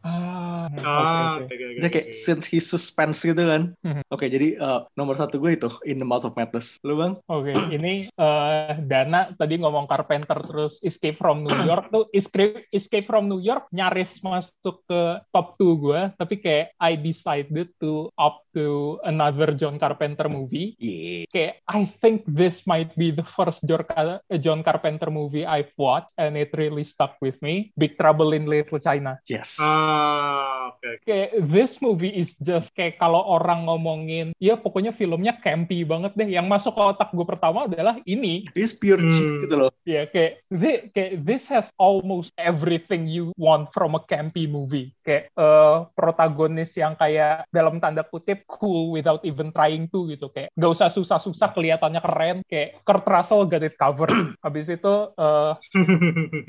[0.81, 3.71] Ah, oke, Ah, oke, Jadi kayak synth his suspense gitu kan.
[3.79, 4.01] Mhm.
[4.09, 6.79] Oke, jadi uh, nomor satu gue itu In the Mouth of Madness.
[6.81, 7.13] Lu bang?
[7.27, 13.05] Oke, ini eh, Dana tadi ngomong Carpenter terus Escape from New York tuh Escape Escape
[13.05, 18.47] from New York nyaris masuk ke top 2 gue, tapi kayak I decided to opt
[18.55, 20.79] to another John Carpenter movie.
[20.79, 21.27] Yeah.
[21.27, 26.07] Kayak I think this might be the first John Car- John Carpenter movie I've watched
[26.15, 27.75] and it really stuck with me.
[27.75, 29.19] Big Trouble in Little China.
[29.27, 29.59] Yes.
[29.59, 30.77] Ah, oke.
[30.81, 31.03] oke.
[31.03, 36.27] Kayak this movie is just kayak kalau orang ngomongin, ya pokoknya filmnya campy banget deh.
[36.27, 38.45] Yang masuk ke otak gue pertama adalah ini.
[38.51, 39.11] This pure Hmm.
[39.11, 39.71] cheat gitu loh.
[39.83, 44.93] Ya kayak thi- kayak this has almost everything you want from a campy movie.
[45.01, 50.29] Kayak eh, protagonis yang kayak dalam tanda kutip cool without even trying to gitu.
[50.29, 52.37] Kayak gak usah susah-susah kelihatannya keren.
[52.45, 54.09] Kayak Kurt Russell got it covered.
[54.45, 55.51] Habis itu eh,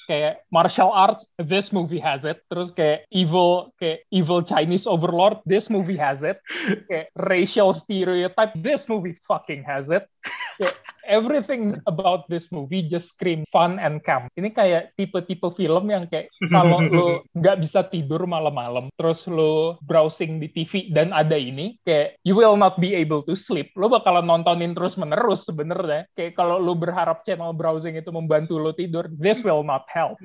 [0.07, 5.70] kayak martial arts this movie has it terus kayak evil kayak evil Chinese overlord this
[5.70, 6.40] movie has it.
[6.90, 10.09] Kayak racial stereotype this movie fucking has it.
[10.59, 10.76] Kayak
[11.07, 16.29] everything about this movie just scream fun and camp ini kayak tipe-tipe film yang kayak
[16.51, 22.19] kalau lo nggak bisa tidur malam-malam terus lo browsing di TV dan ada ini kayak
[22.27, 23.71] you will not be able to sleep.
[23.79, 26.09] Lo bakalan nontonin terus menerus sebenarnya.
[26.19, 30.19] Kayak kalau lo berharap channel browsing itu membantu lo tidur this will not help.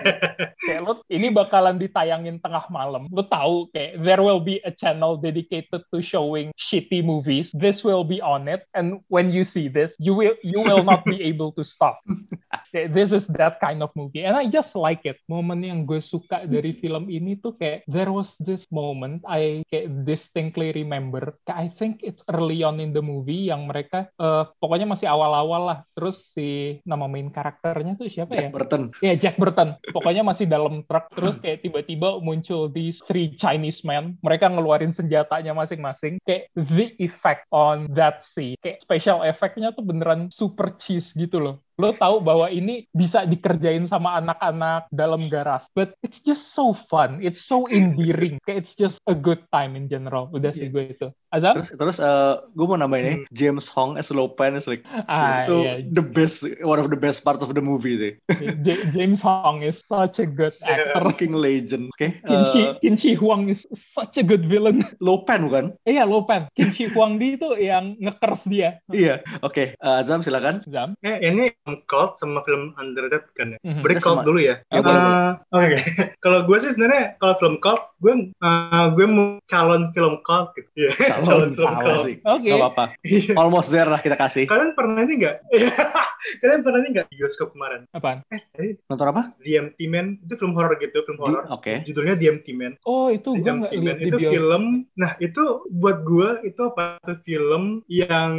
[0.64, 3.04] Kayak lo ini bakalan ditayangin tengah malam.
[3.12, 7.52] Lo tahu kayak there will be a channel dedicated to showing shitty movies.
[7.52, 8.64] This will be on it.
[8.72, 11.98] And when you see this you will you will not be able to stop
[12.72, 16.46] this is that kind of movie and I just like it momen yang gue suka
[16.46, 21.66] dari film ini tuh kayak there was this moment I kayak distinctly remember kayak I
[21.74, 26.30] think it's early on in the movie yang mereka eh, pokoknya masih awal-awal lah terus
[26.30, 28.82] si nama main karakternya tuh siapa ya Jack Burton.
[29.00, 29.68] Ya Jack Burton.
[29.90, 34.20] Pokoknya masih dalam truk terus kayak tiba-tiba muncul these three Chinese men.
[34.20, 36.20] Mereka ngeluarin senjatanya masing-masing.
[36.28, 38.60] Kayak the effect on that scene.
[38.60, 41.63] Kayak special effect-nya tuh beneran super cheese gitu loh.
[41.74, 45.66] Lo tahu bahwa ini bisa dikerjain sama anak-anak dalam garas.
[45.74, 47.18] But it's just so fun.
[47.18, 48.38] It's so endearing.
[48.46, 50.30] Kayak it's just a good time in general.
[50.30, 51.10] Udah sih gue itu.
[51.34, 51.58] Azam?
[51.58, 55.66] Terus terus uh, gue mau nambahin ya, James Hong as Lopan is like Ah, itu
[55.66, 55.74] iya.
[55.90, 58.12] the best one of the best parts of the movie sih.
[58.62, 61.02] J- James Hong is such a good actor.
[61.02, 61.90] Fucking legend.
[61.98, 62.14] Oke.
[62.22, 64.86] Shi, uh, Qin Shi Huang is such a good villain.
[65.02, 65.64] Lopan bukan?
[65.82, 66.46] Iya, Lopan.
[66.54, 68.78] Kim Shi Huang Di itu yang ngekers dia.
[68.94, 69.26] Iya.
[69.42, 69.74] Oke.
[69.82, 70.62] Uh, Azam silakan.
[70.70, 70.94] Zam.
[71.02, 71.50] Eh, ini
[71.84, 73.58] cult sama film underrated kan ya?
[73.64, 73.80] Mhm.
[73.80, 74.60] Break Kita cult dulu ya.
[74.68, 75.76] Ya, Eh, Oke, oke.
[76.24, 80.68] kalau gue sih sebenarnya kalau film cult, gue eh, gue mau calon film cult gitu.
[80.76, 80.90] Iya,
[81.22, 81.82] Calon, film calon.
[81.82, 81.96] cult.
[81.98, 82.16] Asik.
[82.20, 82.46] Oke.
[82.46, 82.84] Gak apa-apa.
[83.00, 83.32] Iya.
[83.34, 84.44] Almost there lah kita kasih.
[84.44, 85.36] Kalian pernah ini nggak?
[86.40, 87.84] Kalian pernah ini nggak di bioskop kemarin?
[87.90, 88.24] Apaan?
[88.28, 89.22] Eh, tadi Nonton apa?
[89.40, 91.44] The Empty Man itu film horor gitu, film horor.
[91.48, 91.80] Oke.
[91.84, 92.72] Judulnya The Empty Man.
[92.84, 94.62] Oh, itu The gue nggak Empty Man di itu film.
[94.94, 97.00] Nah itu buat gue itu apa?
[97.00, 98.32] Itu film yang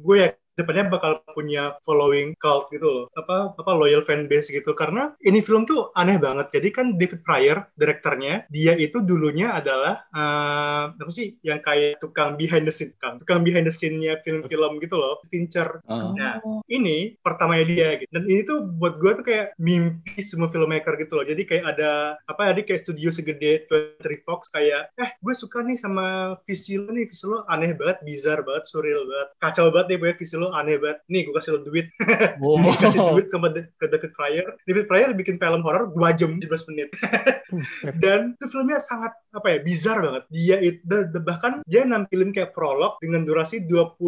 [0.00, 3.06] gue ya depannya bakal punya following cult gitu loh.
[3.14, 4.72] Apa apa loyal fan base gitu.
[4.72, 6.50] Karena ini film tuh aneh banget.
[6.50, 12.34] Jadi kan David Pryor direkturnya dia itu dulunya adalah eh, apa sih yang kayak tukang
[12.34, 12.90] behind the scene.
[12.96, 15.20] Tukang, tukang behind the scene-nya film-film gitu loh.
[15.28, 15.84] Fincher.
[15.84, 16.40] Uh, Nah,
[16.70, 18.10] ini pertamanya dia gitu.
[18.10, 21.26] Dan ini tuh buat gue tuh kayak mimpi semua filmmaker gitu loh.
[21.28, 25.76] Jadi kayak ada apa tadi kayak studio segede 23 Fox kayak eh gue suka nih
[25.76, 29.96] sama visi lo nih, visi lo aneh banget, bizarre banget, surreal banget, kacau banget deh
[30.00, 30.98] pokoknya visi lo aneh banget.
[31.06, 31.86] Nih gue kasih lo duit,
[32.42, 32.74] Wow.
[32.76, 34.48] kasih duit Da- ke David Pryor.
[34.62, 36.88] David Pryor bikin film horor 2 jam 17 menit.
[38.02, 40.22] Dan itu filmnya sangat apa ya bizar banget.
[40.28, 40.82] Dia itu
[41.20, 43.98] bahkan dia nampilin kayak prolog dengan durasi 25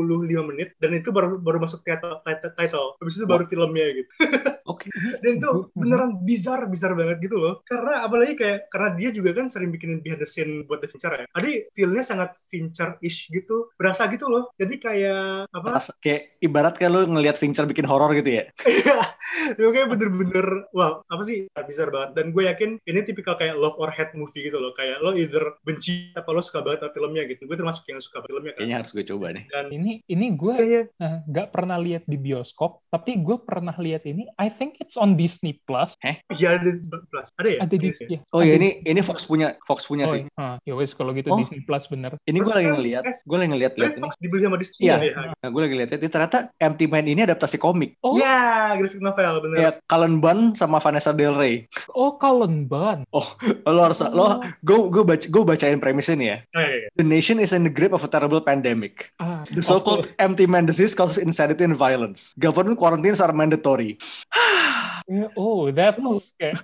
[0.45, 2.89] menit dan itu baru baru masuk title title, title.
[2.99, 4.11] habis itu baru filmnya gitu.
[4.69, 4.93] Oke.
[5.25, 7.65] dan itu beneran bizar bizar banget gitu loh.
[7.65, 11.13] Karena apalagi kayak karena dia juga kan sering bikinin behind the scene buat The Fincher
[11.17, 11.27] ya.
[11.33, 13.73] Jadi feel-nya sangat Fincher-ish gitu.
[13.75, 14.53] Berasa gitu loh.
[14.61, 15.69] Jadi kayak apa?
[15.81, 18.45] Pas- kayak ibarat kayak lu ngelihat Fincher bikin horor gitu ya.
[19.29, 22.17] Iya, kayak bener-bener, wow, apa sih, bizar banget.
[22.17, 24.73] Dan gue yakin ini tipikal kayak love or hate movie gitu loh.
[24.75, 27.45] Kayak lo either benci apa lo suka banget sama filmnya gitu.
[27.45, 28.65] Gue termasuk yang suka filmnya kan.
[28.65, 29.45] Kayaknya harus gue coba nih.
[29.53, 30.83] Dan Ini ini gue iya, iya.
[30.89, 34.27] eh, nggak pernah lihat di bioskop, tapi gue pernah lihat ini.
[34.41, 35.95] I think it's on Disney Plus.
[36.29, 37.31] Iya, ada di plus.
[37.39, 37.59] Ada ya?
[37.63, 38.09] Ada di Yes, ya?
[38.11, 40.27] ya, Oh ya ini ini Fox punya Fox punya Oh, sih.
[40.35, 41.39] ah, ya wes kalau gitu Oh.
[41.39, 42.19] Disney Plus bener.
[42.21, 44.03] Ini gue lagi ngeliat, eh, gue lagi ngeliat lihat ini.
[44.03, 44.97] Fox dibeli sama Disney Iya.
[44.99, 45.13] ya?
[45.39, 47.95] Nah, gue lagi lihat ini ternyata Empty Man ini adaptasi komik.
[48.03, 49.57] Oh, Ya, graphic novel bener.
[49.57, 51.71] Kayak Cullen Bunn sama Vanessa Del Rey.
[51.95, 53.07] oh Cullen Bunn.
[53.65, 56.39] Lo harus lo gue gue baca gue bacain premisnya nih ya.
[56.51, 56.89] Oh, iya, iya.
[56.95, 59.13] The nation is in the grip of a terrible pandemic.
[59.17, 62.35] Ah, The so-called empty man disease causes insanity and violence.
[62.37, 64.01] Government quarantines are mandatory.
[65.37, 66.01] Oh, that's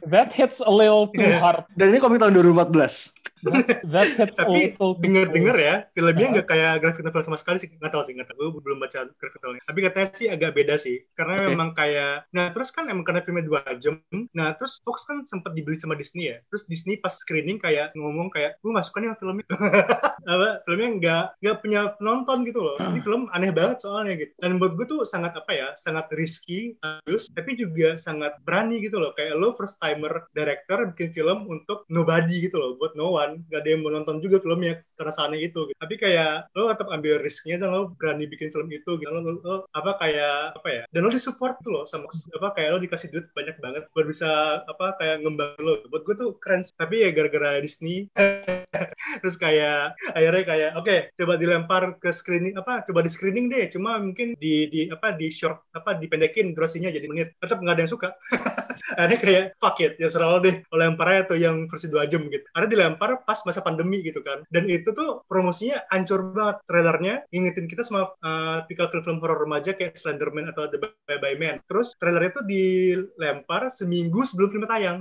[0.07, 1.65] that hits a little too hard.
[1.77, 3.34] Dan ini komik tahun 2014.
[3.45, 6.33] That, that Tapi little too Dengar-dengar ya, filmnya Ah.
[6.41, 7.69] nggak kayak graphic novel sama sekali sih.
[7.77, 8.39] Nggak tahu sih, nggak tahu.
[8.57, 9.63] Gue belum baca graphic novelnya.
[9.69, 10.97] Tapi katanya sih agak beda sih.
[11.13, 11.47] Karena Oke.
[11.53, 12.15] memang kayak...
[12.33, 14.01] Nah, terus kan emang karena filmnya dua jam.
[14.33, 16.41] Nah, terus Fox kan sempat dibeli sama Disney ya.
[16.49, 19.47] Terus Disney pas screening kayak ngomong kayak, gue nih sama filmnya.
[20.33, 22.77] apa, filmnya nggak nggak punya penonton gitu loh.
[22.81, 24.33] Ini film aneh banget soalnya gitu.
[24.41, 28.97] Dan buat gue tuh sangat apa ya, sangat risky, bagus, tapi juga sangat berani gitu
[29.01, 29.13] loh.
[29.13, 33.34] Kayak lo first timer director bikin film untuk nobody gitu loh, buat no one.
[33.51, 35.61] Gak ada yang mau nonton juga filmnya karena aneh itu.
[35.71, 35.79] Gitu.
[35.79, 39.11] Tapi kayak lo tetap ambil risknya dan lo berani bikin film itu gitu.
[39.11, 40.83] Lo, lo, lo apa kayak apa ya?
[40.91, 44.63] Dan lo disupport tuh loh sama apa kayak lo dikasih duit banyak banget buat bisa
[44.65, 45.83] apa kayak ngembang lo.
[45.89, 46.63] Buat gue tuh keren.
[46.75, 48.09] Tapi ya gara-gara Disney
[49.21, 53.97] terus kayak akhirnya kayak oke coba dilempar ke screening apa coba di screening deh cuma
[54.01, 57.93] mungkin di di apa di short apa dipendekin durasinya jadi menit tetap nggak ada yang
[57.93, 58.09] suka
[58.93, 62.05] akhirnya kayak fuck it ya serah lo deh lo lempar aja tuh yang versi 2
[62.07, 66.57] jam gitu karena dilempar pas masa pandemi gitu kan dan itu tuh promosinya ancur banget
[66.69, 71.39] trailernya ngingetin kita sama uh, tipikal film-film horor remaja kayak Slenderman atau The Bye Bye
[71.41, 74.99] Man terus trailernya tuh dilempar seminggu sebelum filmnya tayang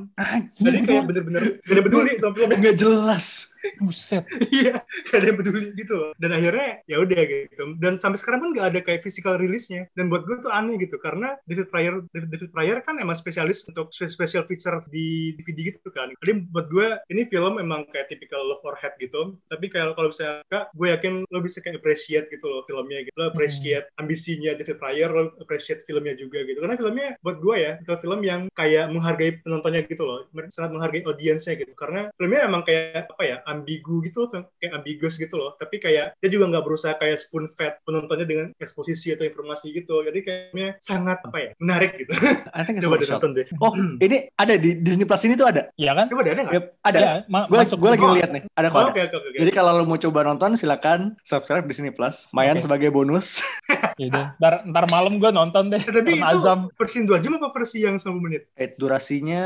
[0.63, 3.53] jadi kayak bener-bener gak ada peduli sama filmnya Nggak jelas.
[3.79, 4.23] buset.
[4.51, 6.11] Iya, gak ada yang peduli gitu loh.
[6.19, 7.63] Dan akhirnya ya udah gitu.
[7.79, 9.87] Dan sampai sekarang pun gak ada kayak physical release-nya.
[9.95, 13.63] Dan buat gue tuh aneh gitu karena David Pryor David, David Pryor kan emang spesialis
[13.73, 16.13] untuk special feature di DVD gitu kan.
[16.21, 19.33] Jadi buat gue ini film emang kayak typical love or hate gitu.
[19.49, 23.15] Tapi kalau kalau bisa kak, gue yakin lo bisa kayak appreciate gitu loh filmnya gitu.
[23.17, 26.61] Lo appreciate ambisinya David Pryor, lo appreciate filmnya juga gitu.
[26.61, 30.29] Karena filmnya buat gue ya, kalau film yang kayak menghargai penontonnya gitu loh.
[30.53, 31.73] Sangat menghargai audiensnya gitu.
[31.73, 35.57] Karena filmnya emang kayak apa ya, ambigu gitu loh, kayak ambiguous gitu loh.
[35.57, 40.05] Tapi kayak dia juga nggak berusaha kayak spoon fed penontonnya dengan eksposisi atau informasi gitu.
[40.05, 42.13] Jadi kayaknya sangat apa ya menarik gitu.
[42.53, 43.23] I think it's Coba worth shot.
[43.23, 43.47] deh.
[43.63, 45.71] Oh, ini ada di Disney Plus ini tuh ada.
[45.75, 46.05] Ya kan?
[46.05, 46.53] Coba deh ada nggak?
[46.53, 46.97] Yep, ada.
[46.99, 48.09] Ya, ma- Gue masuk gue lagi Oh.
[48.11, 48.43] ngeliat nih.
[48.51, 48.91] Ada kok Oh, ada.
[48.91, 49.37] Oke oke oke.
[49.37, 52.27] Jadi kalau lo mau coba nonton silakan subscribe Disney Plus.
[52.29, 52.63] Mayan Oke.
[52.63, 53.39] sebagai bonus.
[53.93, 54.27] Ya udah.
[54.35, 55.77] Ntar, ntar malam gue nonton deh.
[55.77, 56.65] Eh, tapi itu azam.
[56.73, 58.41] versi 2 jam apa versi yang 90 menit?
[58.53, 59.43] Eh, durasinya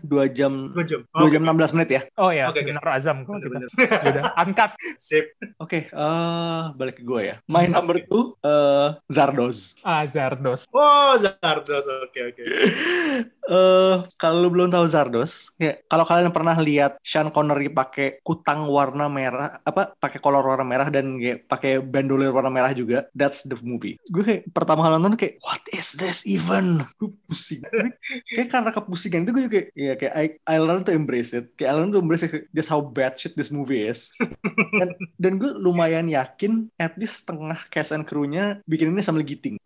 [0.00, 1.00] 2 jam 2 jam.
[1.06, 2.02] 2 jam 16 menit ya.
[2.16, 2.72] Oh ya, Oke, oke.
[2.72, 3.60] bener azam kalau kita.
[3.60, 3.68] Bener-bener.
[3.92, 4.70] Ya udah, angkat.
[4.98, 5.36] Sip.
[5.58, 7.36] Oke, eh balik ke gue ya.
[7.44, 9.76] My number two, eh Zardoz.
[9.82, 10.64] Ah, Zardos.
[10.70, 11.84] Oh, Zardos.
[12.02, 12.42] Oke oke.
[13.60, 18.70] Eh kalau lu belum tahu Zardos, ya kalau kalian pernah lihat Sean Connery pakai kutang
[18.70, 23.44] warna merah, apa pakai kolor warna merah dan kayak pakai bandolir warna merah juga, that's
[23.44, 24.00] the movie.
[24.14, 26.84] Gue kayak pertama kali nonton kayak what is this even?
[27.02, 27.60] Gue pusing.
[28.30, 31.50] Kayak karena kepusingan itu gue juga kayak ya kayak I, I learn to embrace it.
[31.58, 34.12] Kayak I learn to embrace it, just how bad shit this movie is.
[34.80, 39.58] dan dan gue lumayan yakin at least setengah cast and crew-nya bikin ini sambil giting.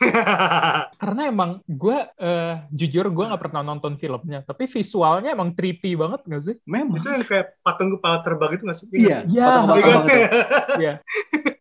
[1.00, 4.42] Karena emang gue, eh, jujur gue nggak pernah nonton filmnya.
[4.42, 6.56] Tapi visualnya emang creepy banget gak sih?
[6.66, 6.98] Memang.
[6.98, 8.86] itu yang kayak patung kepala terbang itu nggak sih?
[8.90, 9.18] Iya, Iya.
[9.22, 10.18] patung Iya kepala terbang itu.
[10.82, 10.94] Iya.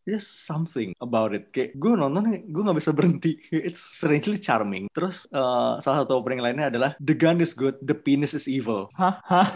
[0.09, 1.53] There's something about it.
[1.53, 3.37] Kayak gue nonton, gue nggak bisa berhenti.
[3.53, 4.89] It's strangely charming.
[4.89, 8.89] Terus eh, salah satu opening lainnya adalah The gun is good, the penis is evil.
[8.97, 9.21] Hah?
[9.21, 9.53] Hah?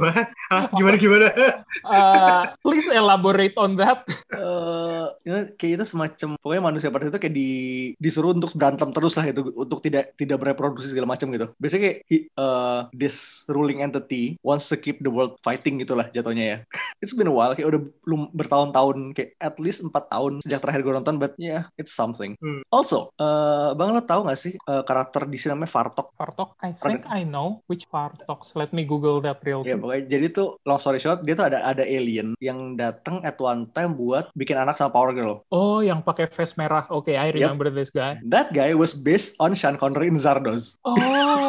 [0.54, 1.34] Hah, gimana gimana?
[1.73, 4.06] Eh, please elaborate on that.
[4.30, 7.49] Eh, you know, kayak itu semacam pokoknya manusia pada itu kayak di
[7.97, 11.49] disuruh untuk berantem terus lah itu untuk tidak tidak bereproduksi segala macam gitu.
[11.58, 16.46] Biasanya kayak he- eh, this ruling entity wants to keep the world fighting gitulah jatuhnya
[16.46, 16.58] ya.
[17.04, 20.82] It's been a while kayak udah belum bertahun-tahun kayak at least 4 tahun sejak terakhir
[20.82, 22.39] gue nonton, but yeah, it's something.
[22.39, 22.63] Hmm.
[22.70, 26.08] Also, eh, Bang lo tahu gak sih eh, karakter di sini namanya Vartok?
[26.16, 28.54] Fartok, I think I know which Fartoks.
[28.54, 29.84] Let me Google that real Ya quick.
[29.84, 33.68] pokoknya jadi tuh long story short dia tuh ada ada alien yang datang at one
[33.72, 35.44] time buat bikin anak sama Power Girl.
[35.50, 36.88] Oh, yang pakai vest merah.
[36.88, 38.16] Oke, I remember this guy.
[38.24, 40.80] That guy was based on Sean Connery in Zardoz.
[40.84, 40.96] Oh,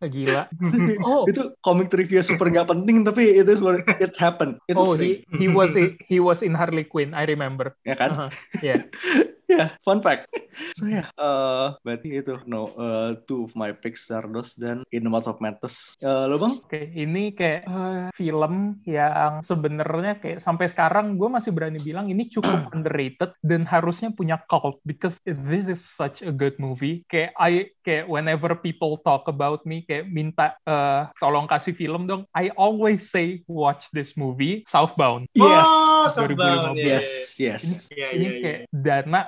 [0.00, 0.46] gila.
[1.06, 4.60] Oh, Itu komik trivia super nggak penting tapi it is what it happened.
[4.68, 5.72] It's oh, he he was
[6.10, 7.16] he was in Harley Quinn.
[7.16, 7.74] I remember.
[7.86, 8.10] ya kan?
[8.10, 8.30] Uh-huh.
[8.60, 8.84] Yeah.
[9.50, 10.30] Ya, fun fact.
[10.78, 15.10] So ya, eh berarti itu no eh, two of my picks Zardoz dan In the
[15.10, 15.98] Mouth of Madness.
[15.98, 16.54] Eh, lo bang?
[16.62, 22.30] Oke, ini kayak eh, film yang sebenarnya kayak sampai sekarang gue masih berani bilang ini
[22.30, 27.02] cukup underrated dan harusnya punya cult because this is such a good movie.
[27.10, 32.22] Kayak I kayak whenever people talk about me kayak minta eh, tolong kasih film dong,
[32.38, 35.26] I always say watch this movie Southbound.
[35.34, 35.66] Yes.
[35.66, 36.78] Oh, Southbound.
[36.78, 36.86] 2015.
[36.86, 37.08] ya, Yes,
[37.40, 37.64] yes.
[37.90, 38.40] ya, ini ya, ya.
[38.42, 39.20] kayak Dana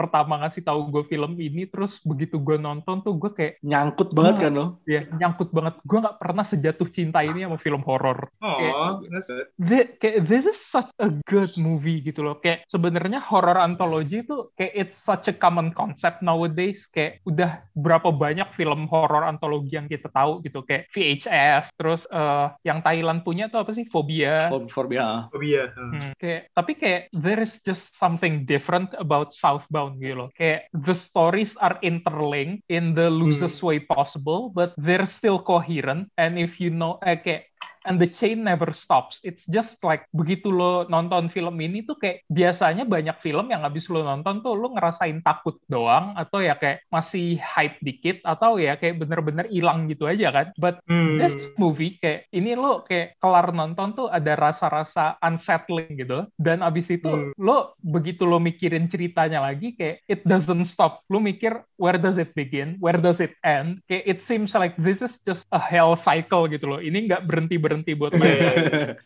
[0.00, 4.28] pertama ngasih tahu gue film ini terus begitu gue nonton tuh gue kayak Nyangkut banget
[4.32, 4.40] Ah.
[4.40, 4.66] kan lo?
[4.84, 8.56] ya nyangkut banget gue nggak pernah sejatuh cinta ini sama film horor Oh,
[9.04, 9.48] that's good.
[9.58, 14.48] Thi- kayak this is such a good movie gitu loh kayak sebenarnya horror anthology itu
[14.54, 19.86] kayak it's such a common concept nowadays kayak udah berapa banyak film horror antologi yang
[19.86, 24.62] kita tahu gitu kayak VHS terus eh, yang Thailand punya tuh apa sih Phobia For,
[24.66, 25.26] for ya.
[25.28, 25.72] Phobia.
[25.72, 30.30] Hmm, kayak tapi kayak there is just something different about Southbound gitu loh.
[30.30, 36.06] Kayak the stories are interlinked in the loosest way possible, but they're still coherent.
[36.14, 37.49] And if you know, eh, kayak
[37.84, 39.18] and the chain never stops.
[39.22, 43.88] It's just like begitu lo nonton film ini tuh kayak biasanya banyak film yang habis
[43.88, 48.76] lo nonton tuh lo ngerasain takut doang atau ya kayak masih hype dikit atau ya
[48.76, 50.46] kayak bener-bener hilang gitu aja kan.
[50.58, 51.16] But Hmm.
[51.16, 56.90] this movie kayak ini lo kayak kelar nonton tuh ada rasa-rasa unsettling gitu dan abis
[56.90, 57.30] itu Hmm.
[57.38, 62.34] lo begitu lo mikirin ceritanya lagi kayak it doesn't stop lo mikir where does it
[62.34, 66.44] begin where does it end kayak it seems like this is just a hell cycle
[66.50, 68.34] gitu loh ini nggak berhenti berhenti buat Iya, main.
[68.34, 68.52] iya,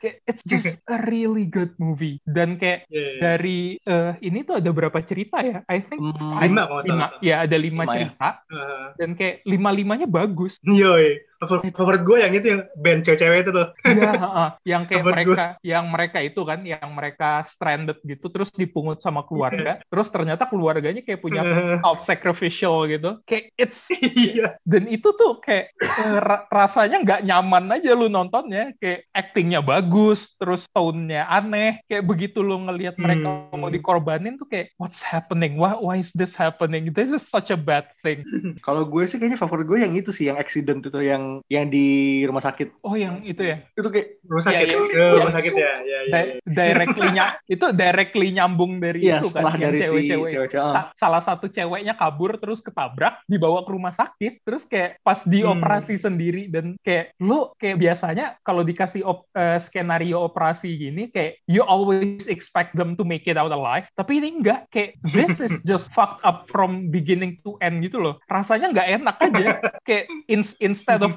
[0.01, 2.21] kayak it's just a really good movie.
[2.25, 3.21] Dan kayak Iya, iya.
[3.21, 5.61] dari eh, ini tuh ada berapa cerita ya?
[5.67, 6.81] I think Hmm, Lima lima.
[6.81, 7.11] salah.
[7.21, 7.93] ya ada lima, Lima ya.
[8.09, 8.29] cerita.
[8.49, 10.57] Uh, dan kayak lima limanya bagus.
[10.63, 11.21] Yoi.
[11.45, 13.67] Favorit, favorit gue yang itu yang band cewek-cewek itu tuh.
[13.85, 14.49] Iya, heeh.
[14.65, 19.23] yang kayak Kabar mereka, yang mereka itu kan, yang mereka stranded gitu, terus dipungut sama
[19.23, 21.43] keluarga, terus ternyata keluarganya kayak punya
[21.81, 24.57] self sacrificial gitu, kayak it's Iya.
[24.65, 30.33] dan itu tuh kayak eh, ra- rasanya nggak nyaman aja lu nontonnya, kayak actingnya bagus,
[30.37, 33.57] terus tone-nya aneh, kayak begitu lu ngelihat mereka Hmm.
[33.57, 37.57] mau dikorbanin tuh kayak what's happening, why why is this happening, this is such a
[37.57, 38.21] bad thing.
[38.67, 41.87] Kalau gue sih kayaknya favorit gue yang itu sih, yang accident itu yang yang di
[42.23, 42.79] rumah sakit.
[42.81, 44.67] Oh yang itu ya, Itu kayak Rumah sakit.
[44.67, 44.97] Iya, iya.
[44.97, 45.61] Eh, rumah sakit ya.
[45.61, 45.99] Iya, iya.
[46.07, 50.31] Di- directly nya- itu directly nyambung dari iya itu setelah kan yang dari si cewek-cewek.
[50.31, 50.63] cewek-cewek.
[50.63, 50.73] ah.
[50.73, 55.31] Sa- salah satu ceweknya kabur terus ketabrak dibawa ke rumah sakit terus kayak pas Hmm.
[55.31, 61.41] dioperasi sendiri dan kayak lu kayak biasanya kalau dikasih op- eh, skenario operasi gini kayak
[61.45, 65.53] you always expect them to make it out alive tapi ini enggak kayak this is
[65.69, 69.47] just fucked up from beginning to end gitu loh rasanya nggak enak aja
[69.89, 71.13] kayak in- instead of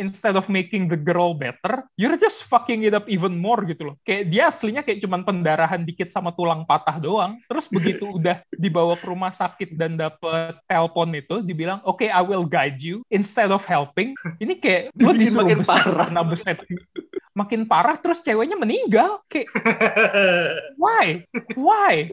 [0.00, 3.96] instead of making the girl better you're just fucking it up even more gitu loh.
[4.08, 7.36] Kayak dia aslinya kayak cuman pendarahan dikit sama tulang patah doang.
[7.44, 12.48] Terus begitu udah dibawa ke rumah sakit dan dapet telepon itu dibilang oke I will
[12.48, 14.16] guide you instead of helping.
[14.40, 16.24] Ini kayak lo disuruh beset, parah.
[16.24, 16.58] beset
[17.32, 19.22] makin parah terus ceweknya meninggal.
[19.26, 19.48] Kayak
[20.76, 21.24] why?
[21.54, 22.10] Why?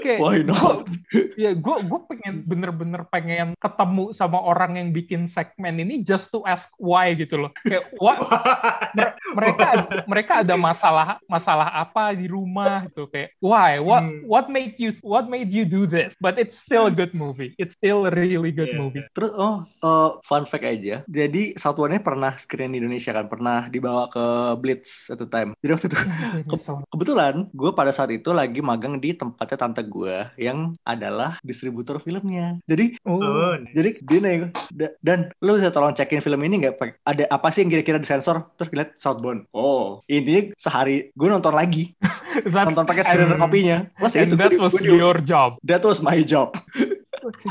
[0.00, 0.86] Kayak Why not?
[1.34, 6.40] ya gue gue pengen bener-bener pengen ketemu sama orang yang bikin segmen ini just to
[6.44, 7.50] ask why gitu loh.
[7.62, 8.18] Kayak what?
[8.96, 9.66] Mer- mereka
[10.06, 13.08] mereka ada masalah masalah apa di rumah gitu.
[13.08, 13.78] Kayak why?
[13.78, 14.26] What Hmm.
[14.28, 16.12] what made you what made you do this?
[16.18, 17.56] But it's still a good movie.
[17.56, 18.80] It's still a really good Yeah.
[18.80, 19.04] movie.
[19.12, 21.00] Terus oh eh, fun fact aja.
[21.06, 25.56] Jadi satuannya pernah screen di Indonesia kan, pernah dibawa ke Blitz at the time.
[25.64, 25.96] Jadi waktu itu
[26.52, 26.84] Nyesel.
[26.86, 32.60] kebetulan gue pada saat itu lagi magang di tempatnya tante gue yang adalah distributor filmnya.
[32.68, 36.76] Jadi oh Oh, jadi dia nanya "Da- dan lu bisa tolong cekin film ini nggak?
[37.02, 38.44] Ada apa sih yang kira-kira disensor?
[38.54, 39.48] Terus lihat Southbound.
[39.50, 41.96] Oh intinya sehari gue nonton lagi.
[42.44, 43.88] Nonton pakai screener kopinya.
[43.96, 45.56] Plus and itu that gue, was gue your job.
[45.62, 46.52] that was my job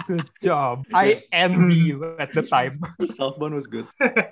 [0.10, 0.84] good job.
[0.92, 2.82] I envy you at the time.
[3.18, 3.86] Southbound was good.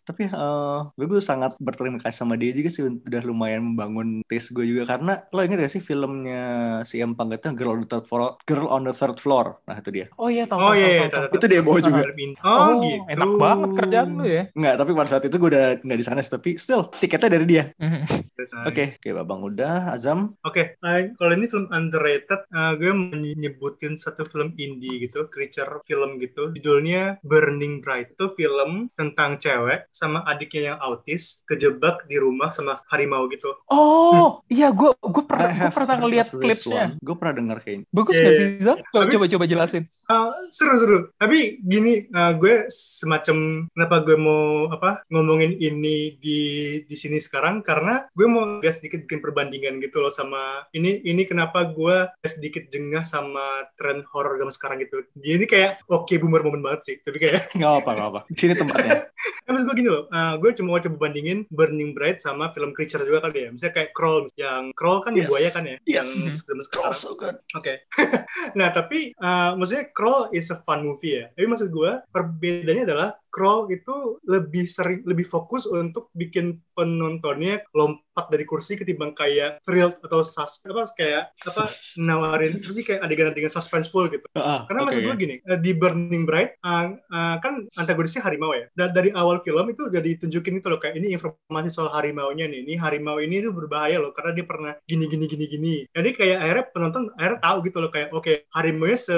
[0.06, 4.52] Tapi eh gue gue sangat berterima kasih sama dia juga sih udah lumayan membangun taste
[4.52, 4.98] gue juga.
[4.98, 6.44] Karena lo inget gak sih filmnya
[6.84, 9.62] si Empang itu Girl on the Third Floor Girl on the Third Floor?
[9.70, 10.06] Nah itu dia.
[10.18, 12.02] Oh iya tahu Oh iya, iya, itu dia bawa juga.
[12.46, 13.02] Oh, Oh, gitu.
[13.10, 14.44] enak banget kerjaan lu ya.
[14.54, 16.32] Nggak, tapi pada saat itu gue udah nggak di sana sih.
[16.32, 17.64] Tapi still, tiketnya dari dia.
[18.66, 20.34] Oke, oke Babang udah, Azam.
[20.42, 26.18] Oke, eh, kalau ini film underrated, eh, gue menyebutin satu film indie gitu, creature film
[26.18, 26.52] gitu.
[26.54, 28.14] Judulnya Burning Bright.
[28.14, 33.54] Itu film tentang cewek sama adiknya yang autis kejebak di rumah sama harimau gitu.
[33.68, 36.96] Oh, iya gue gue gue have pernah ngeliat klipnya.
[37.00, 37.86] Gue pernah denger kayaknya.
[37.90, 38.40] Bagus Iya, nggak iya.
[38.40, 38.78] sih, Zam?
[38.92, 39.84] Coba, Tapi- coba coba jelasin.
[40.12, 41.00] Eh, seru-seru.
[41.16, 43.38] Tapi gini, eh, gue semacam
[43.72, 46.40] kenapa gue mau apa ngomongin ini di
[46.84, 51.28] di sini sekarang karena gue mau agak sedikit bikin perbandingan gitu loh sama ini ini
[51.28, 55.04] kenapa gue sedikit jengah sama tren horor zaman sekarang gitu.
[55.14, 58.20] Dia ini kayak oke boomer moment banget sih, tapi kayak Gak apa, gak apa.
[58.32, 59.12] Di sini tempatnya.
[59.46, 62.72] Eh, maksud gue gini loh, eh, gue cuma mau coba bandingin Burning Bright sama film
[62.72, 63.50] Creature juga kali ya.
[63.52, 65.28] Misalnya kayak Crawl, yang Crawl kan Yes.
[65.28, 66.48] buaya kan ya, yang Yes.
[66.48, 66.94] zaman sekarang.
[66.96, 67.36] so good.
[67.54, 67.84] Oke.
[68.60, 71.26] nah, tapi uh, maksudnya Crawl is a fun movie ya.
[71.36, 78.26] Tapi maksud gue perbedaannya adalah Crawl itu lebih sering lebih fokus untuk bikin penontonnya lompat
[78.34, 81.70] dari kursi ketimbang kayak thrill atau sus apa kayak apa
[82.02, 84.26] nawarin apa sih kayak adegan-adegan suspenseful gitu.
[84.34, 88.58] Ah, Karena oke, maksud gue gini, eh, di Burning Bright uh, uh, kan antagonisnya harimau
[88.58, 88.66] ya.
[88.74, 92.66] Dan dari awal film itu udah ditunjukin itu loh kayak ini informasi soal harimaunya nih.
[92.66, 95.76] Ini harimau ini tuh berbahaya loh karena dia pernah gini gini gini gini.
[95.94, 99.18] Jadi kayak akhirnya penonton akhirnya tahu gitu loh kayak oke harimaunya se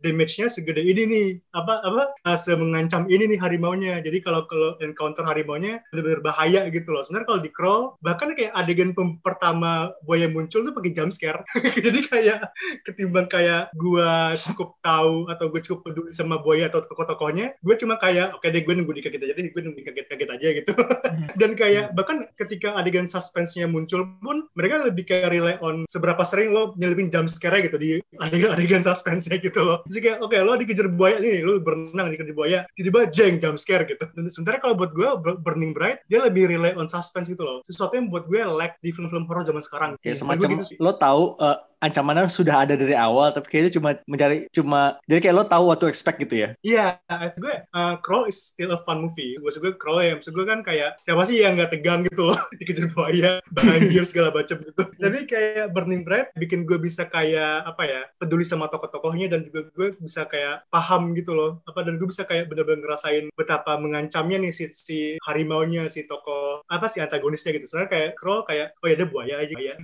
[0.00, 3.94] damage-nya segede ini nih apa apa uh, semengancam ini nih harimaunya.
[4.04, 7.02] Jadi kalau kalau encounter harimaunya benar-benar bahaya gitu loh.
[7.06, 11.40] Sebenarnya kalau di crawl bahkan kayak adegan pertama buaya muncul tuh pakai jump scare.
[11.86, 12.50] Jadi kayak
[12.84, 18.00] ketimbang kayak gua cukup tahu atau gue cukup peduli sama buaya atau tokoh-tokohnya, gue cuma
[18.00, 20.72] kayak oke deh gue nunggu dikaget aja deh, gue nunggu dikaget-kaget aja gitu.
[21.40, 26.50] Dan kayak bahkan ketika adegan suspense-nya muncul pun mereka lebih kayak rely on seberapa sering
[26.50, 29.84] lo nyelipin jump scare gitu di adegan-adegan suspense-nya gitu loh.
[29.86, 33.84] Jadi kayak oke lo dikejar buaya nih, lo berenang dikejar buaya, tiba-tiba jeng jump scare
[33.86, 34.04] gitu.
[34.32, 37.58] Sementara kalau buat gue Bur- Burning Bright dia lebih rely on suspense gitu loh.
[37.64, 39.90] Sesuatu yang buat gue lack di film-film horror zaman sekarang.
[39.98, 40.76] Kayak semacam gitu sih.
[40.78, 45.36] lo tahu eh, ancamannya sudah ada dari awal, tapi kayaknya cuma mencari cuma jadi kayak
[45.36, 46.48] lo tahu what to expect gitu ya.
[46.60, 49.40] Iya, maksud gue uh, Crawl is still a fun movie.
[49.40, 52.38] Maksud gue Crawl ya, maksud gue kan kayak siapa sih yang nggak tegang gitu loh
[52.60, 54.82] dikejar buaya, banjir segala macam gitu.
[55.02, 59.72] Tapi kayak Burning Bright bikin gue bisa kayak apa ya peduli sama tokoh-tokohnya dan juga
[59.72, 64.38] gue bisa kayak paham gitu loh apa dan gue bisa kayak bener-bener ngerasain betapa mengancamnya
[64.42, 67.66] nih si, si harimaunya si tokoh apa sih antagonisnya gitu.
[67.70, 69.74] Sebenarnya kayak Crawl kayak oh ya ada buaya aja ya.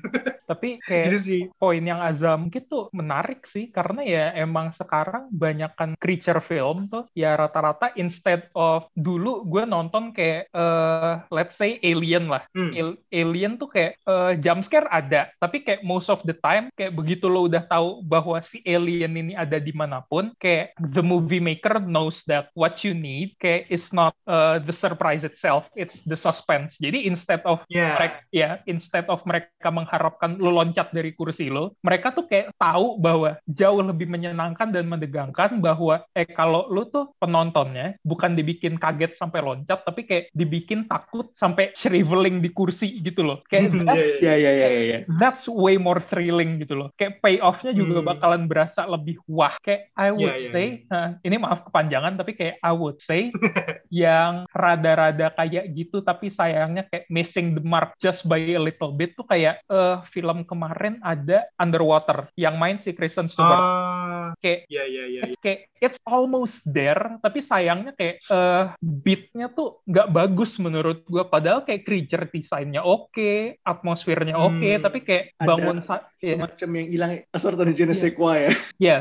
[0.44, 1.42] Tapi kayak gitu sih.
[1.56, 7.06] poin yang Azam mungkin tuh menarik sih karena ya emang sekarang banyakkan creature film tuh
[7.14, 12.72] ya rata-rata instead of dulu gue nonton kayak eh let's say Alien lah Hmm.
[12.72, 16.96] Al- Alien tuh kayak eh, jump scare ada tapi kayak most of the time kayak
[16.96, 21.38] begitu lo udah tahu bahwa si alien ini ada di mana pun kayak the movie
[21.38, 26.16] maker knows that what you need kayak is not uh, the surprise itself it's the
[26.16, 27.92] suspense jadi instead of Ya.
[27.98, 32.96] mereka ya instead of mereka mengharapkan lo loncat dari kursi lo mereka tuh kayak tahu
[32.98, 39.14] bahwa jauh lebih menyenangkan dan mendegangkan bahwa eh kalau lo tuh penontonnya bukan dibikin kaget
[39.14, 44.10] sampai loncat tapi kayak dibikin takut sampai shriveling di kursi gitu loh kayak Iya, that's,
[44.20, 44.80] iya, Iya iya iya iya.
[44.82, 44.98] iya.
[45.18, 48.08] that's way more thrilling gitu loh kayak payoffnya juga Hmm.
[48.12, 52.32] bakalan berasa lebih wah kayak I would Iya, iya, say nah, ini maaf kepanjangan tapi
[52.34, 53.30] kayak I would say
[53.90, 59.14] yang rada-rada kayak gitu tapi sayangnya kayak missing the mark just by a little bit
[59.14, 64.86] tuh kayak eh film kemarin ada Underwater yang main si Kristen Stewart Ah, kayak ya
[64.86, 65.20] ya ya.
[65.26, 71.26] it's kayak it's almost there tapi sayangnya kayak eh beatnya tuh nggak bagus menurut gua
[71.26, 74.80] padahal kayak creature desainnya oke atmosfernya oke Hmm.
[74.80, 78.50] tapi kayak bangun sa- ya Semacam yang hilang certain je ne sais quoi ya.
[78.78, 78.96] ya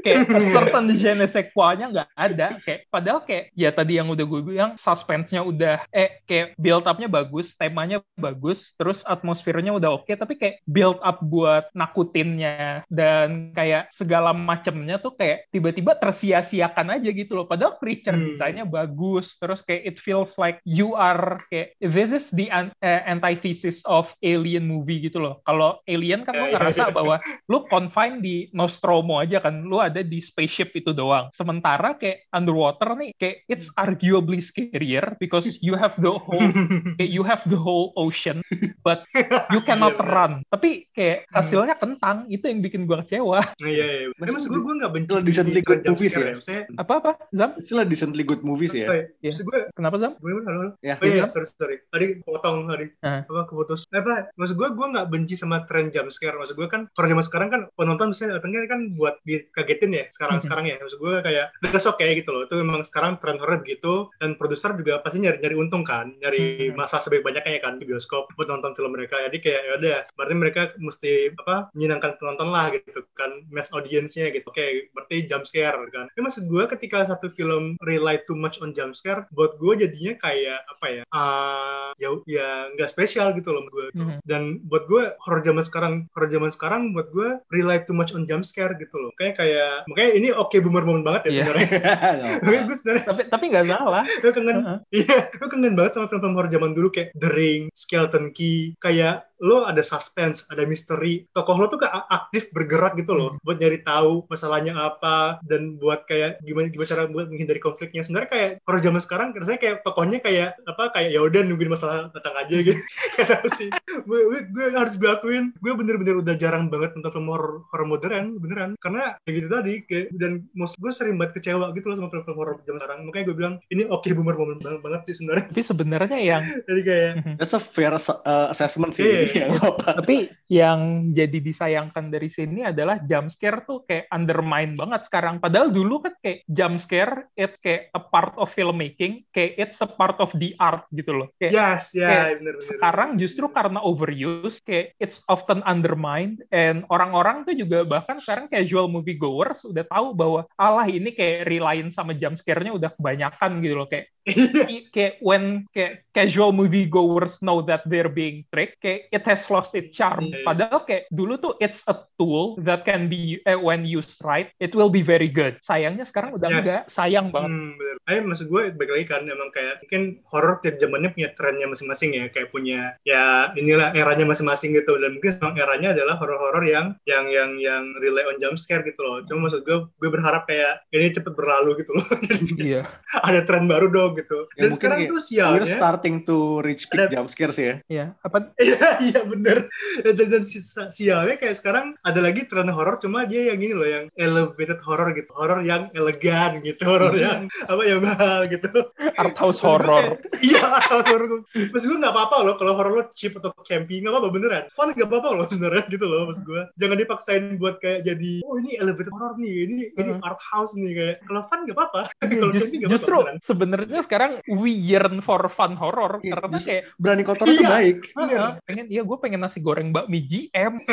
[0.00, 0.18] kayak
[0.50, 4.40] certain je ne sais quoi-nya nggak ada kayak padahal kayak ya tadi yang udah gue
[4.42, 10.34] bilang suspense-nya udah eh kayak build up-nya bagus temanya bagus terus atmosfernya udah oke tapi
[10.34, 12.88] kayak build up buat nakutinnya.
[12.88, 17.46] Dan kayak segala macemnya tuh kayak tiba-tiba tersia-siakan aja gitu loh.
[17.46, 18.34] Padahal creature Hmm.
[18.34, 19.36] desainnya bagus.
[19.36, 24.08] Terus kayak it feels like you are kayak this is the an- eh, antithesis of
[24.20, 25.44] alien movie gitu loh.
[25.44, 29.60] Kalau alien kan lo ya, ngerasa bahwa lu confine di Nostromo aja kan.
[29.60, 31.28] Lu ada di spaceship itu doang.
[31.34, 36.38] Sementara kayak underwater nih kayak it's arguably scarier because you have the whole
[36.98, 38.40] kayak you have the whole ocean
[38.80, 39.02] but
[39.54, 40.32] you cannot Iya, run.
[40.48, 41.36] Tapi kayak Hmm.
[41.64, 44.06] Hasilnya kentang itu yang bikin gue kecewa Nah, iya, iya.
[44.14, 46.26] Maksud maksud gue, gue nggak benci Kalau decently di good movies ya?
[46.34, 48.86] Maksudnya, apa apa Zam Istilah decently good movies ya.
[48.86, 49.02] Iya.
[49.24, 50.70] Maksud gue, kenapa Zam gue halo, halo.
[50.78, 51.24] Ya, Oh iya, Iya.
[51.30, 51.76] sorry, sorry.
[51.86, 52.86] Tadi potong tadi.
[53.00, 53.22] Ah.
[53.22, 53.80] Apa keputus.
[53.86, 54.28] Eh, apa?
[54.34, 56.36] Maksud gue, gue nggak benci sama tren jump scare.
[56.36, 60.04] Maksud gue kan, kalau zaman sekarang kan penonton biasanya datangnya kan buat dikagetin ya.
[60.06, 60.76] Sekarang-sekarang ya.
[60.76, 62.44] Maksud gue kayak, that's okay gitu loh.
[62.44, 64.12] Itu memang sekarang tren horror gitu.
[64.14, 66.12] Dan produser juga pasti nyari-nyari untung kan.
[66.14, 66.76] Nyari Hmm.
[66.76, 69.16] masa sebaik-banyaknya ya kan di bioskop buat nonton film mereka.
[69.20, 69.98] Jadi kayak, ya udah.
[70.12, 73.30] Berarti mereka mesti apa menyenangkan penonton lah gitu kan.
[73.48, 74.46] Mass audience-nya gitu.
[74.46, 76.06] Oke, berarti jump scare kan.
[76.10, 80.14] Tapi maksud gue ketika satu film rely too much on jump scare, buat gue jadinya
[80.16, 81.02] kayak apa ya?
[81.08, 83.86] ah, ya ya nggak spesial gitu loh gue.
[83.92, 84.16] Mhm.
[84.22, 88.24] Dan buat gue horror zaman sekarang, horror zaman sekarang buat gue rely too much on
[88.24, 89.10] jump scare gitu loh.
[89.14, 91.36] Kayak kayak makanya ini oke boomer moment banget ya Iya.
[91.40, 91.68] sebenarnya.
[92.44, 94.56] Makanya gue sebenarnya tapi tapi nggak salah gue kangen
[94.94, 99.28] iya gue kangen banget sama film-film horror zaman dulu kayak The Ring, Skeleton Key kayak
[99.44, 103.84] lo ada suspense, ada misteri, tokoh lo tuh kayak aktif bergerak gitu loh, buat nyari
[103.84, 108.00] tahu masalahnya apa dan buat kayak gimana gimana cara buat menghindari konfliknya.
[108.00, 112.08] Sebenarnya kayak horror zaman sekarang rasanya kayak tokohnya kayak apa kayak ya udah nungguin masalah
[112.08, 112.80] datang aja gitu.
[113.34, 113.68] Tahu sih.
[114.08, 117.86] Gue, gue, gue harus gue akuin, gue bener-bener udah jarang banget nonton film horror, horror
[117.86, 121.96] modern beneran karena kayak gitu tadi kayak dan most gue sering banget kecewa gitu loh
[122.00, 122.98] sama film-film horror zaman sekarang.
[123.04, 125.46] Makanya gue bilang ini oke boomer moment banget, banget sih sebenarnya.
[125.52, 129.04] tapi sebenarnya yang Jadi kayak That's a fair uh, assessment sih.
[129.04, 129.33] Iya.
[129.42, 130.00] Apa?
[130.00, 135.72] tapi yang jadi disayangkan dari sini adalah jump scare tuh kayak undermine banget sekarang padahal
[135.72, 140.16] dulu kan kayak jump scare it's kayak a part of filmmaking kayak it's a part
[140.22, 142.68] of the art gitu loh kayak yes, ya kayak bener bener.
[142.70, 148.86] sekarang justru karena overuse kayak it's often undermined and orang-orang tuh juga bahkan sekarang casual
[148.86, 153.74] movie goers udah tahu bahwa alah ini kayak reliant sama jump scare-nya udah kebanyakan gitu
[153.74, 154.88] loh kayak Iya.
[154.88, 159.70] kayak when kayak casual movie goers know that they're being tricked kayak it has lost
[159.72, 160.42] its charm Iya.
[160.42, 164.74] padahal kayak dulu tuh it's a tool that can be eh, when used right it
[164.74, 166.58] will be very good sayangnya sekarang udah Yes.
[166.60, 167.96] enggak sayang banget Hmm, bener.
[168.04, 172.10] Ayo maksud gue balik lagi kan emang kayak mungkin horror tiap zamannya punya trennya masing-masing
[172.12, 173.22] ya kayak punya ya
[173.54, 178.24] inilah eranya masing-masing gitu dan mungkin memang eranya adalah horror-horror yang yang yang yang rely
[178.24, 179.22] on jump scare gitu loh.
[179.22, 182.04] Cuma maksud gue gue berharap kayak ini cepet berlalu gitu loh.
[182.28, 182.82] Jadi iya
[183.14, 184.48] ada tren baru dong gitu.
[184.52, 187.56] Ya, Dan mungkin sekarang kayak tuh We're sialnya starting to reach peak Ada- jump scares
[187.56, 187.74] ya.
[187.86, 189.68] iya apa Iya, iya bener.
[190.00, 193.84] Dan, dan si- sialnya kayak sekarang ada lagi tren horor, cuma dia yang ini loh,
[193.86, 195.30] yang elevated horror gitu.
[195.30, 198.68] Horor yang elegan gitu, horor yang apa yang mahal gitu.
[199.14, 201.44] art house horror Iya, art house horror.
[201.46, 204.64] Maksud gue gak apa-apa loh, kalau horor lo cheap atau campy, gak apa-apa beneran.
[204.68, 206.62] Fun gak apa-apa loh sebenarnya gitu loh, maksud gue.
[206.74, 210.20] Jangan dipaksain buat kayak jadi, oh ini elevated horror nih, ini ini Hmm.
[210.22, 210.92] art house nih.
[210.92, 212.02] Kayak, kalau fun gak apa-apa.
[212.32, 216.58] kalau Just- campy gak apa-apa justru sebenarnya sekarang we yearn for fun horror Iya, karena
[216.58, 217.70] kayak Berani kotor tuh Iya.
[217.70, 217.98] baik.
[218.14, 218.38] Bener.
[218.38, 220.78] "Ah, pengen iya gue pengen nasi goreng bakmi GM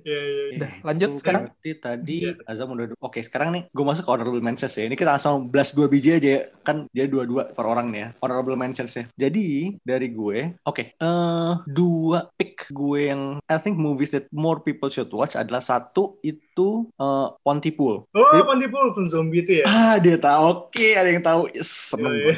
[0.00, 0.56] Iya, iya, iya.
[0.56, 1.42] Udah, lanjut Itu sekarang.
[1.46, 2.32] Berarti tadi Iya.
[2.44, 2.90] Azam udah.
[2.98, 4.84] Oke, sekarang nih gue masuk ke honorable mentions ya.
[4.84, 6.42] Ini kita langsung blast dua biji aja ya.
[6.62, 8.08] Kan jadi dua-dua per orang nih ya.
[8.18, 9.04] Honorable mentions ya.
[9.16, 10.84] Jadi dari gue, oke.
[10.90, 16.18] eh dua pick gue yang I think movies that more people should watch adalah satu
[16.20, 18.02] itu eh Pontypool.
[18.08, 19.64] Oh, Jadi- Pontypool film zombie itu ya?
[19.64, 20.42] Ah, dia tahu.
[20.66, 21.46] Oke, ada yang tahu.
[21.52, 22.34] Yes, seneng Iya, gue.
[22.34, 22.36] iya.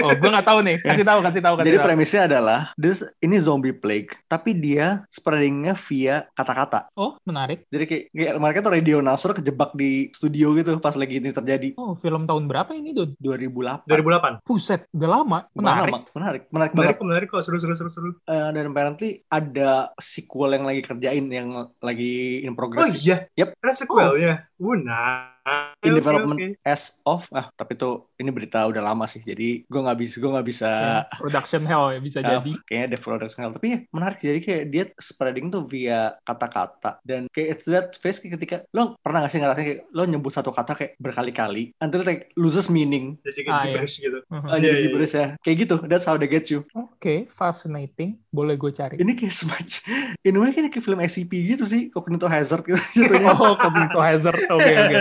[0.00, 3.00] oh gue nggak tahu nih kasih tahu kasih tahu kasih Jadi tahu premisnya adalah this
[3.22, 6.90] ini zombie plague, tapi dia spreadingnya via kata-kata.
[6.94, 11.20] oh menarik Jadi kayak, kayak mereka tuh radio announcer kejebak di studio gitu pas lagi
[11.20, 11.74] ini terjadi.
[11.76, 13.88] oh film tahun berapa ini Dud 2008.
[13.88, 14.46] 2008.
[14.46, 15.98] Buset, udah lama menarik lama.
[16.14, 16.76] menarik, menarik banget.
[16.78, 17.42] Menarik kok, menarik kok.
[17.44, 18.10] Seru, seru, seru, seru.
[18.26, 21.48] Eh, dan apparently ada sequel yang lagi kerjain yang
[21.80, 22.98] lagi in Oh progress.
[23.00, 23.26] iya?
[23.38, 23.58] Yep.
[23.62, 24.34] Ada sequelnya?
[24.58, 25.37] Uh, nah.
[25.78, 26.48] In Oke, development oke.
[26.64, 27.86] as of ah tapi itu
[28.16, 31.94] ini berita udah lama sih jadi gue nggak bisa gue nggak bisa Ya, production hell
[31.94, 33.54] ya bisa Uh, jadi kayaknya ada production hell.
[33.54, 38.18] Tapi ya menarik jadi kayak dia spreading tuh via kata-kata dan kayak it's that face
[38.18, 42.02] kayak ketika lo pernah gak sih ngerasain kayak lo nyebut satu kata kayak berkali-kali until
[42.02, 43.62] like loses meaning Jadi Ah, kayak iya.
[43.70, 44.18] gibberish gitu.
[44.26, 44.44] Mhm.
[44.44, 48.18] uh, jadi Iya, iya, gibberish ya kayak gitu that's how they get you oke fascinating
[48.28, 49.80] boleh gue cari ini kayak semacam
[50.20, 52.76] in way kayak kayak film SCP gitu sih Cognito Hazard gitu
[53.30, 54.96] oh Cognito Hazard oke oke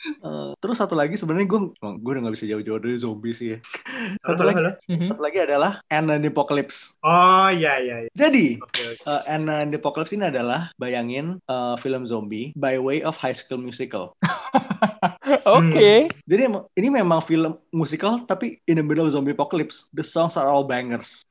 [0.00, 3.58] Eh, terus satu lagi sebenarnya gue gue udah gak bisa jauh-jauh dari zombie sih ya
[4.24, 4.72] satu Halo, lagi halo.
[4.88, 5.08] Mhm.
[5.12, 8.10] satu lagi adalah Anne and the Apocalypse Oh, iya, iya, iya.
[8.16, 9.04] jadi Oke, oke.
[9.04, 13.36] Uh, and uh, the Apocalypse ini adalah bayangin uh, film zombie by way of High
[13.36, 14.16] School Musical.
[15.58, 16.08] Oke.
[16.24, 19.88] Jadi emang- ini memang film musikal tapi in the middle of zombie apocalypse.
[19.90, 21.24] The songs are all bangers.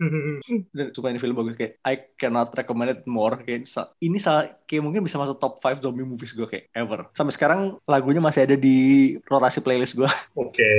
[0.71, 3.37] Dan suka ini film bagus kayak I cannot recommend it more.
[3.37, 7.05] Kayak ini salah kayak mungkin bisa masuk top 5 zombie movies gue kayak ever.
[7.13, 8.77] Sampai sekarang lagunya masih ada di
[9.25, 10.09] rotasi playlist gue.
[10.41, 10.71] Oke.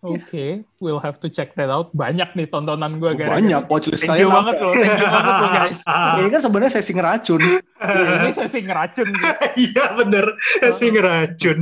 [0.00, 0.46] Oke,
[0.78, 1.90] we'll have to check that out.
[1.92, 3.38] Banyak nih tontonan gue gara-gara.
[3.38, 5.78] Banyak watchlist Thank you kalian banget loh, thank you banget loh guys.
[6.18, 7.40] Ini kan sebenarnya sesi ngeracun.
[7.78, 9.08] Iya, ini sesi ngeracun.
[9.54, 10.26] Iya bener,
[10.68, 11.58] si ngeracun.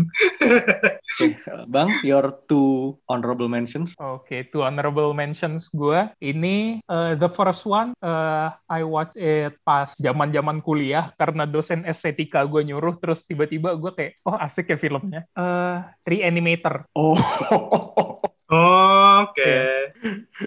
[1.17, 1.33] Oke,
[1.73, 3.97] Bang, your two honorable mentions.
[3.97, 6.05] Oke, two honorable mentions gue.
[6.21, 12.45] Ini uh, the first one, uh, I watch it pas zaman-zaman kuliah karena dosen estetika
[12.45, 15.25] gue nyuruh, terus tiba-tiba gue kayak, oh asik ya filmnya.
[15.33, 16.85] Uh, Reanimator.
[16.93, 17.17] Oh,
[18.47, 19.55] Oke.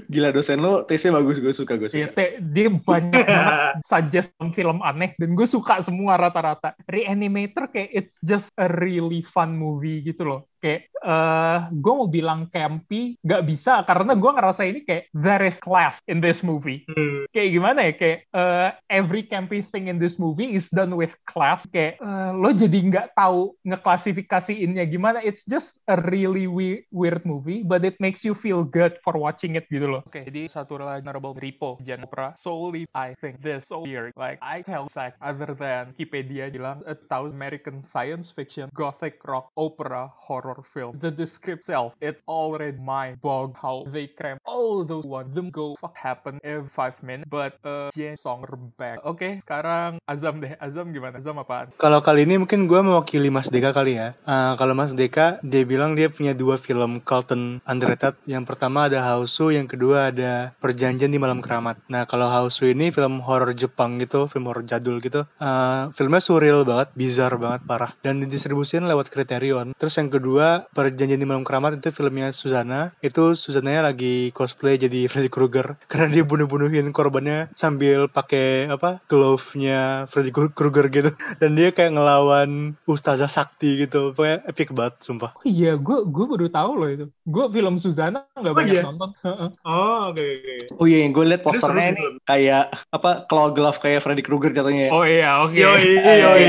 [0.07, 2.15] gila dosen lo tesnya bagus, gue suka, gue suka.
[2.15, 6.79] te- dia banyak banget suggest film aneh dan gue suka semua rata-rata.
[6.87, 10.47] Reanimator kayak it's just a really fun movie gitu loh.
[10.60, 15.55] Kayak eh gue mau bilang campy gak bisa karena gue ngerasa ini kayak there is
[15.64, 16.84] class in this movie.
[16.91, 17.24] Hmm.
[17.32, 21.64] Kayak gimana ya kayak eh, every campy thing in this movie is done with class.
[21.72, 25.24] Kayak eh, lo jadi nggak tahu ngeklasifikasiinnya gimana.
[25.24, 29.55] It's just a really we- weird movie, but it makes you feel good for watching
[29.55, 30.03] it gitu loh.
[30.03, 32.36] Oke, jadi satu lagi honorable Repo, Jan Opera.
[32.36, 34.12] Solely, I think this so weird.
[34.20, 39.53] Like, I tell fact other than Wikipedia bilang a thousand American science fiction, gothic rock,
[39.55, 40.97] opera, horror film.
[40.97, 45.75] The descript itself, it's already mind bog how they cram all those one them go
[45.77, 48.41] fuck happen every five minutes, but uh, Jen song
[48.79, 49.03] back.
[49.05, 50.57] Oke, sekarang Azam deh.
[50.57, 51.19] Azam gimana?
[51.19, 51.69] Azam apaan?
[51.77, 54.17] Kalau kali ini mungkin gue mewakili Mas Deka kali ya.
[54.25, 58.17] Eh, kalau Mas Deka, dia bilang dia punya dua film Carlton underrated.
[58.25, 61.77] Yang pertama ada Hausu, yang kedua ada Perjanjian di Malam Keramat.
[61.91, 65.27] Nah kalau Hausu ini film horor Jepang gitu, film horor jadul gitu.
[65.37, 67.91] Eh, filmnya surreal banget, bizarre banget, parah.
[68.01, 69.77] Dan didistribusikan lewat Criterion.
[69.77, 70.38] Terus yang kedua,
[70.71, 72.95] Perjanjian di Malam Keramat itu filmnya Susana.
[73.03, 75.75] Itu Susananya lagi cosplay jadi Freddy Krueger.
[75.91, 81.09] Karena dia bunuh-bunuhin korbannya sambil pakai apa glove-nya Freddy Krueger gitu.
[81.41, 84.15] Dan dia kayak ngelawan Ustazah Sakti gitu.
[84.15, 85.31] Pokoknya epic banget, sumpah.
[85.35, 87.05] Oh iya, gue gue baru tahu loh itu.
[87.23, 88.83] Gue film Suzana nggak Oh banyak iya?
[88.83, 89.09] nonton.
[89.25, 89.49] Heeh.
[89.63, 90.55] Oh, oke oke.
[90.79, 94.89] Oh iya, yang gue liat posternya ini kayak apa claw glove kayak Freddy Krueger jatuhnya.
[94.89, 94.91] ya.
[94.93, 95.55] Oh iya, oke.
[95.55, 96.43] Yoi, Eh, yoi.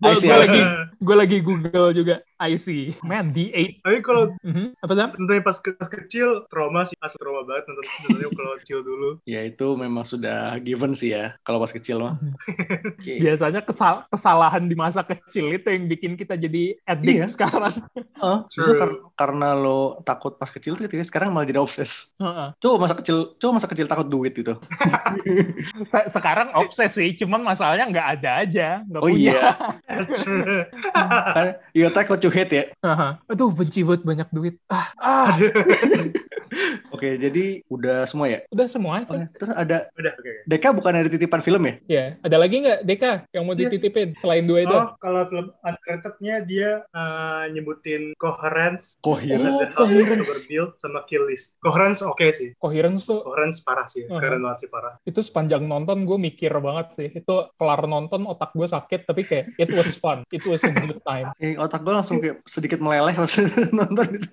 [0.00, 0.60] I see, Gue lagi
[1.00, 2.14] gue lagi Google juga.
[2.40, 2.96] I see.
[3.02, 3.80] Man, D8.
[3.80, 4.72] Tapi kalau Mhm.
[4.78, 5.12] Apa Zam?
[5.14, 9.10] nontonnya pas, pas kecil trauma sih, asli trauma banget nonton nontonnya kalau kecil dulu.
[9.22, 12.16] Ya itu memang sudah given sih ya kalau pas kecil mah.
[12.96, 13.20] Oke.
[13.20, 17.26] Biasanya kesal- kesalahan di masa kecil itu yang bikin kita jadi addict Iya.
[17.28, 17.76] sekarang.
[18.18, 18.78] Oh, justru True.
[18.78, 22.12] kar- karena lo takut pas kecil tuh ketika sekarang malah jadi obses.
[22.16, 22.52] Heeh.
[22.54, 24.52] Coba masa kecil, coba masa kecil takut duit itu.
[25.90, 29.32] Se- Sekarang obses sih, cuman masalahnya nggak ada aja, nggak Oh punya.
[29.32, 29.40] iya,
[31.32, 31.88] kan you
[32.30, 32.64] you hate ya.
[32.80, 33.10] Heeh.
[33.26, 34.54] Aduh, benci banget banyak duit.
[34.68, 35.34] Ah, ah.
[36.90, 38.42] Oke, jadi udah semua ya.
[38.50, 39.02] Udah semua.
[39.02, 40.32] Oke, terus ada Udah, oke.
[40.44, 41.74] Deka bukan ada titipan film ya?
[41.86, 43.70] Ya, ada lagi nggak Deka yang mau Iya.
[43.70, 44.74] dititipin selain dua itu?
[44.74, 49.46] Oh, kalau film underrated-nya dia eh, nyebutin Coherence, Coherent.
[49.48, 50.76] Oh, The House Coherence.
[50.76, 51.56] Sama Kill List.
[51.60, 52.52] Coherence oke sih.
[52.56, 54.18] Coherence tuh Coherence parah sih, Uh-huh.
[54.18, 54.94] keren banget sih parah.
[55.02, 59.54] itu sepanjang nonton gue mikir banget sih itu kelar nonton otak gue sakit tapi kayak
[59.56, 63.16] it was fun it was a good time Eh, otak gue langsung kayak sedikit meleleh
[63.16, 63.32] pas
[63.78, 64.28] nonton itu.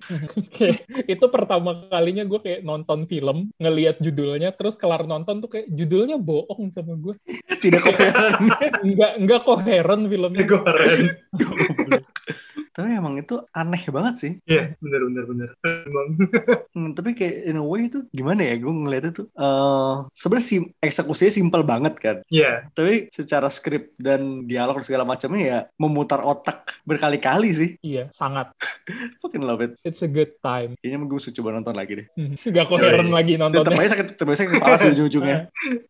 [1.08, 6.20] Itu pertama kalinya gue kayak nonton film ngelihat judulnya terus kelar nonton tuh kayak judulnya
[6.20, 7.16] bohong sama gue
[7.58, 8.52] Tidak koheren.
[8.84, 11.08] nggak nggak koheren filmnya Coherent.
[12.78, 14.32] Tapi emang itu aneh banget sih.
[14.46, 15.48] Iya, bener bener bener.
[15.66, 16.06] Emang.
[16.78, 18.54] Hmm, tapi kayak in a way itu gimana ya?
[18.54, 22.16] Gue ngeliatnya tuh eh sebenarnya sim eksekusinya simpel banget kan.
[22.30, 27.70] Iya, tapi secara skrip dan dialog dan segala macamnya ya memutar otak berkali-kali sih.
[27.82, 28.54] Iya sangat.
[29.24, 29.74] Fucking love it.
[29.82, 30.78] It's a good time.
[30.78, 32.06] Kayaknya gue mesti coba nonton lagi deh.
[32.54, 33.16] Nggak koheren Yoi.
[33.18, 33.74] lagi nontonnya.
[33.74, 35.38] Aja sakit aja sakit kepala sih ujung-ujungnya.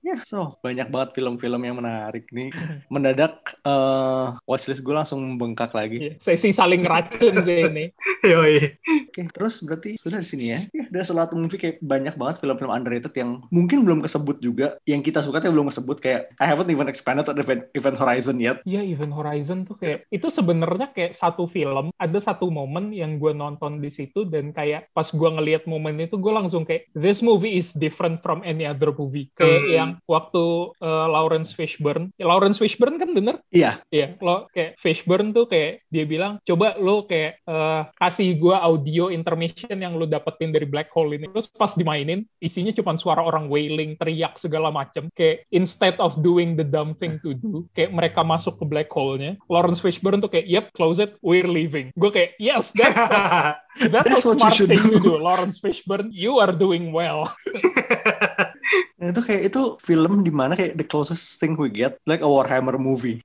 [0.01, 2.49] Ya so banyak banget film-film yang menarik nih.
[2.89, 6.01] Mendadak eh watchlist gue langsung membengkak lagi.
[6.01, 7.85] Iya, sesi saling racun sih ini
[8.31, 8.79] yoi.
[9.09, 10.61] Oke, terus berarti sudah di sini ya.
[10.71, 15.01] Ya, dari selatu movie kayak banyak banget film-film underrated yang mungkin belum kesebut juga, yang
[15.01, 18.61] kita suka tapi belum kesebut kayak I haven't even expanded on event, event Horizon yet.
[18.63, 23.33] Iya, Event Horizon tuh kayak itu sebenarnya kayak satu film, ada satu momen yang gue
[23.33, 27.57] nonton di situ dan kayak pas gue ngelihat momen itu gue langsung kayak this movie
[27.57, 29.31] is different from any other movie.
[29.35, 29.73] Kayak Hmm.
[29.75, 30.45] yang waktu
[30.79, 33.41] uh, Lawrence Fishburne, ya, Lawrence Fishburne kan bener?
[33.49, 38.37] Iya, Iya, lo kayak Fishburne tuh kayak dia bilang coba coba lu kayak eh, kasih
[38.37, 43.01] gua audio intermission yang lu dapetin dari black hole ini terus pas dimainin isinya cuma
[43.01, 47.65] suara orang wailing teriak segala macem kayak instead of doing the dumb thing to do
[47.73, 51.89] kayak mereka masuk ke black hole-nya Lawrence Fishburne tuh kayak yep close it we're leaving
[51.97, 55.15] gue kayak yes that's That's, That's a smart should thing to do.
[55.15, 56.11] do, Lawrence Fishburne.
[56.11, 57.31] You are doing well.
[58.99, 62.29] Nah, itu kayak itu film di mana kayak the closest thing we get like a
[62.29, 63.23] Warhammer movie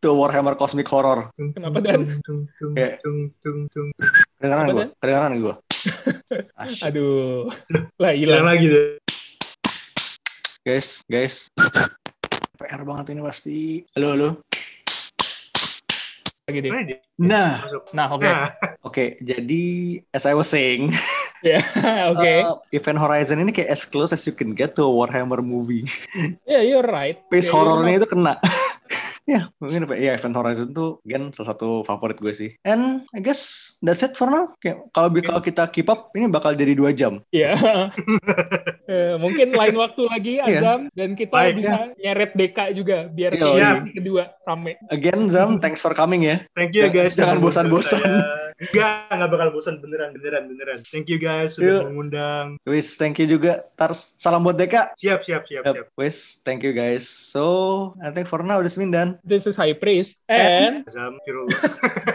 [0.00, 2.22] to a Warhammer cosmic horror Kenapa, Dan?
[2.72, 3.88] Kayak- tung, tung, tung.
[4.40, 5.54] kedengaran gue kedengaran gue.
[6.86, 7.50] Aduh.
[7.98, 8.88] Lah Hilang lagi deh.
[10.62, 11.50] guys guys
[12.54, 14.28] PR banget ini pasti halo halo
[16.46, 16.70] Lagi deh.
[16.70, 17.52] Mana nah.
[17.90, 18.22] Nah, oke.
[18.22, 18.46] Nah,
[18.82, 19.64] oke jadi
[20.14, 20.90] as I was saying
[21.42, 21.58] Ya,
[22.14, 22.22] oke.
[22.22, 25.82] uh, Event Horizon ini kayak as close as you can get to a Warhammer movie
[26.48, 27.18] Yeah, you're right.
[27.28, 28.00] pace Yeah, horornya right.
[28.02, 28.34] itu kena
[29.32, 33.18] ya mungkin apa ya Event Horizon tuh again salah satu favorit gue sih and I
[33.22, 34.48] guess that's it for now
[34.90, 37.54] kalau kalau kita keep up ini bakal jadi dua jam Iya.
[38.82, 40.58] Eh, mungkin lain waktu lagi Iya.
[40.60, 43.78] Azam dan kita Baik, bisa nyeret Deka juga biar iya.
[43.80, 44.76] ini kedua rame.
[44.90, 47.14] again Zam thanks for coming ya Thank you guys.
[47.16, 48.02] jangan bosan-bosan.
[48.02, 48.20] saya.
[48.62, 50.78] Enggak, enggak bakal bosan beneran, beneran, beneran.
[50.86, 52.60] Thank you guys sudah mengundang.
[52.62, 55.88] wis thank you juga tar salam buat Deka Siap, siap, siap, siap.
[55.96, 57.42] Wis thank you guys so
[58.02, 61.58] I think for now this Mindan This is High Priest and Azam, Firullah.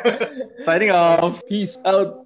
[0.68, 1.77] signing off peace.
[1.85, 2.25] out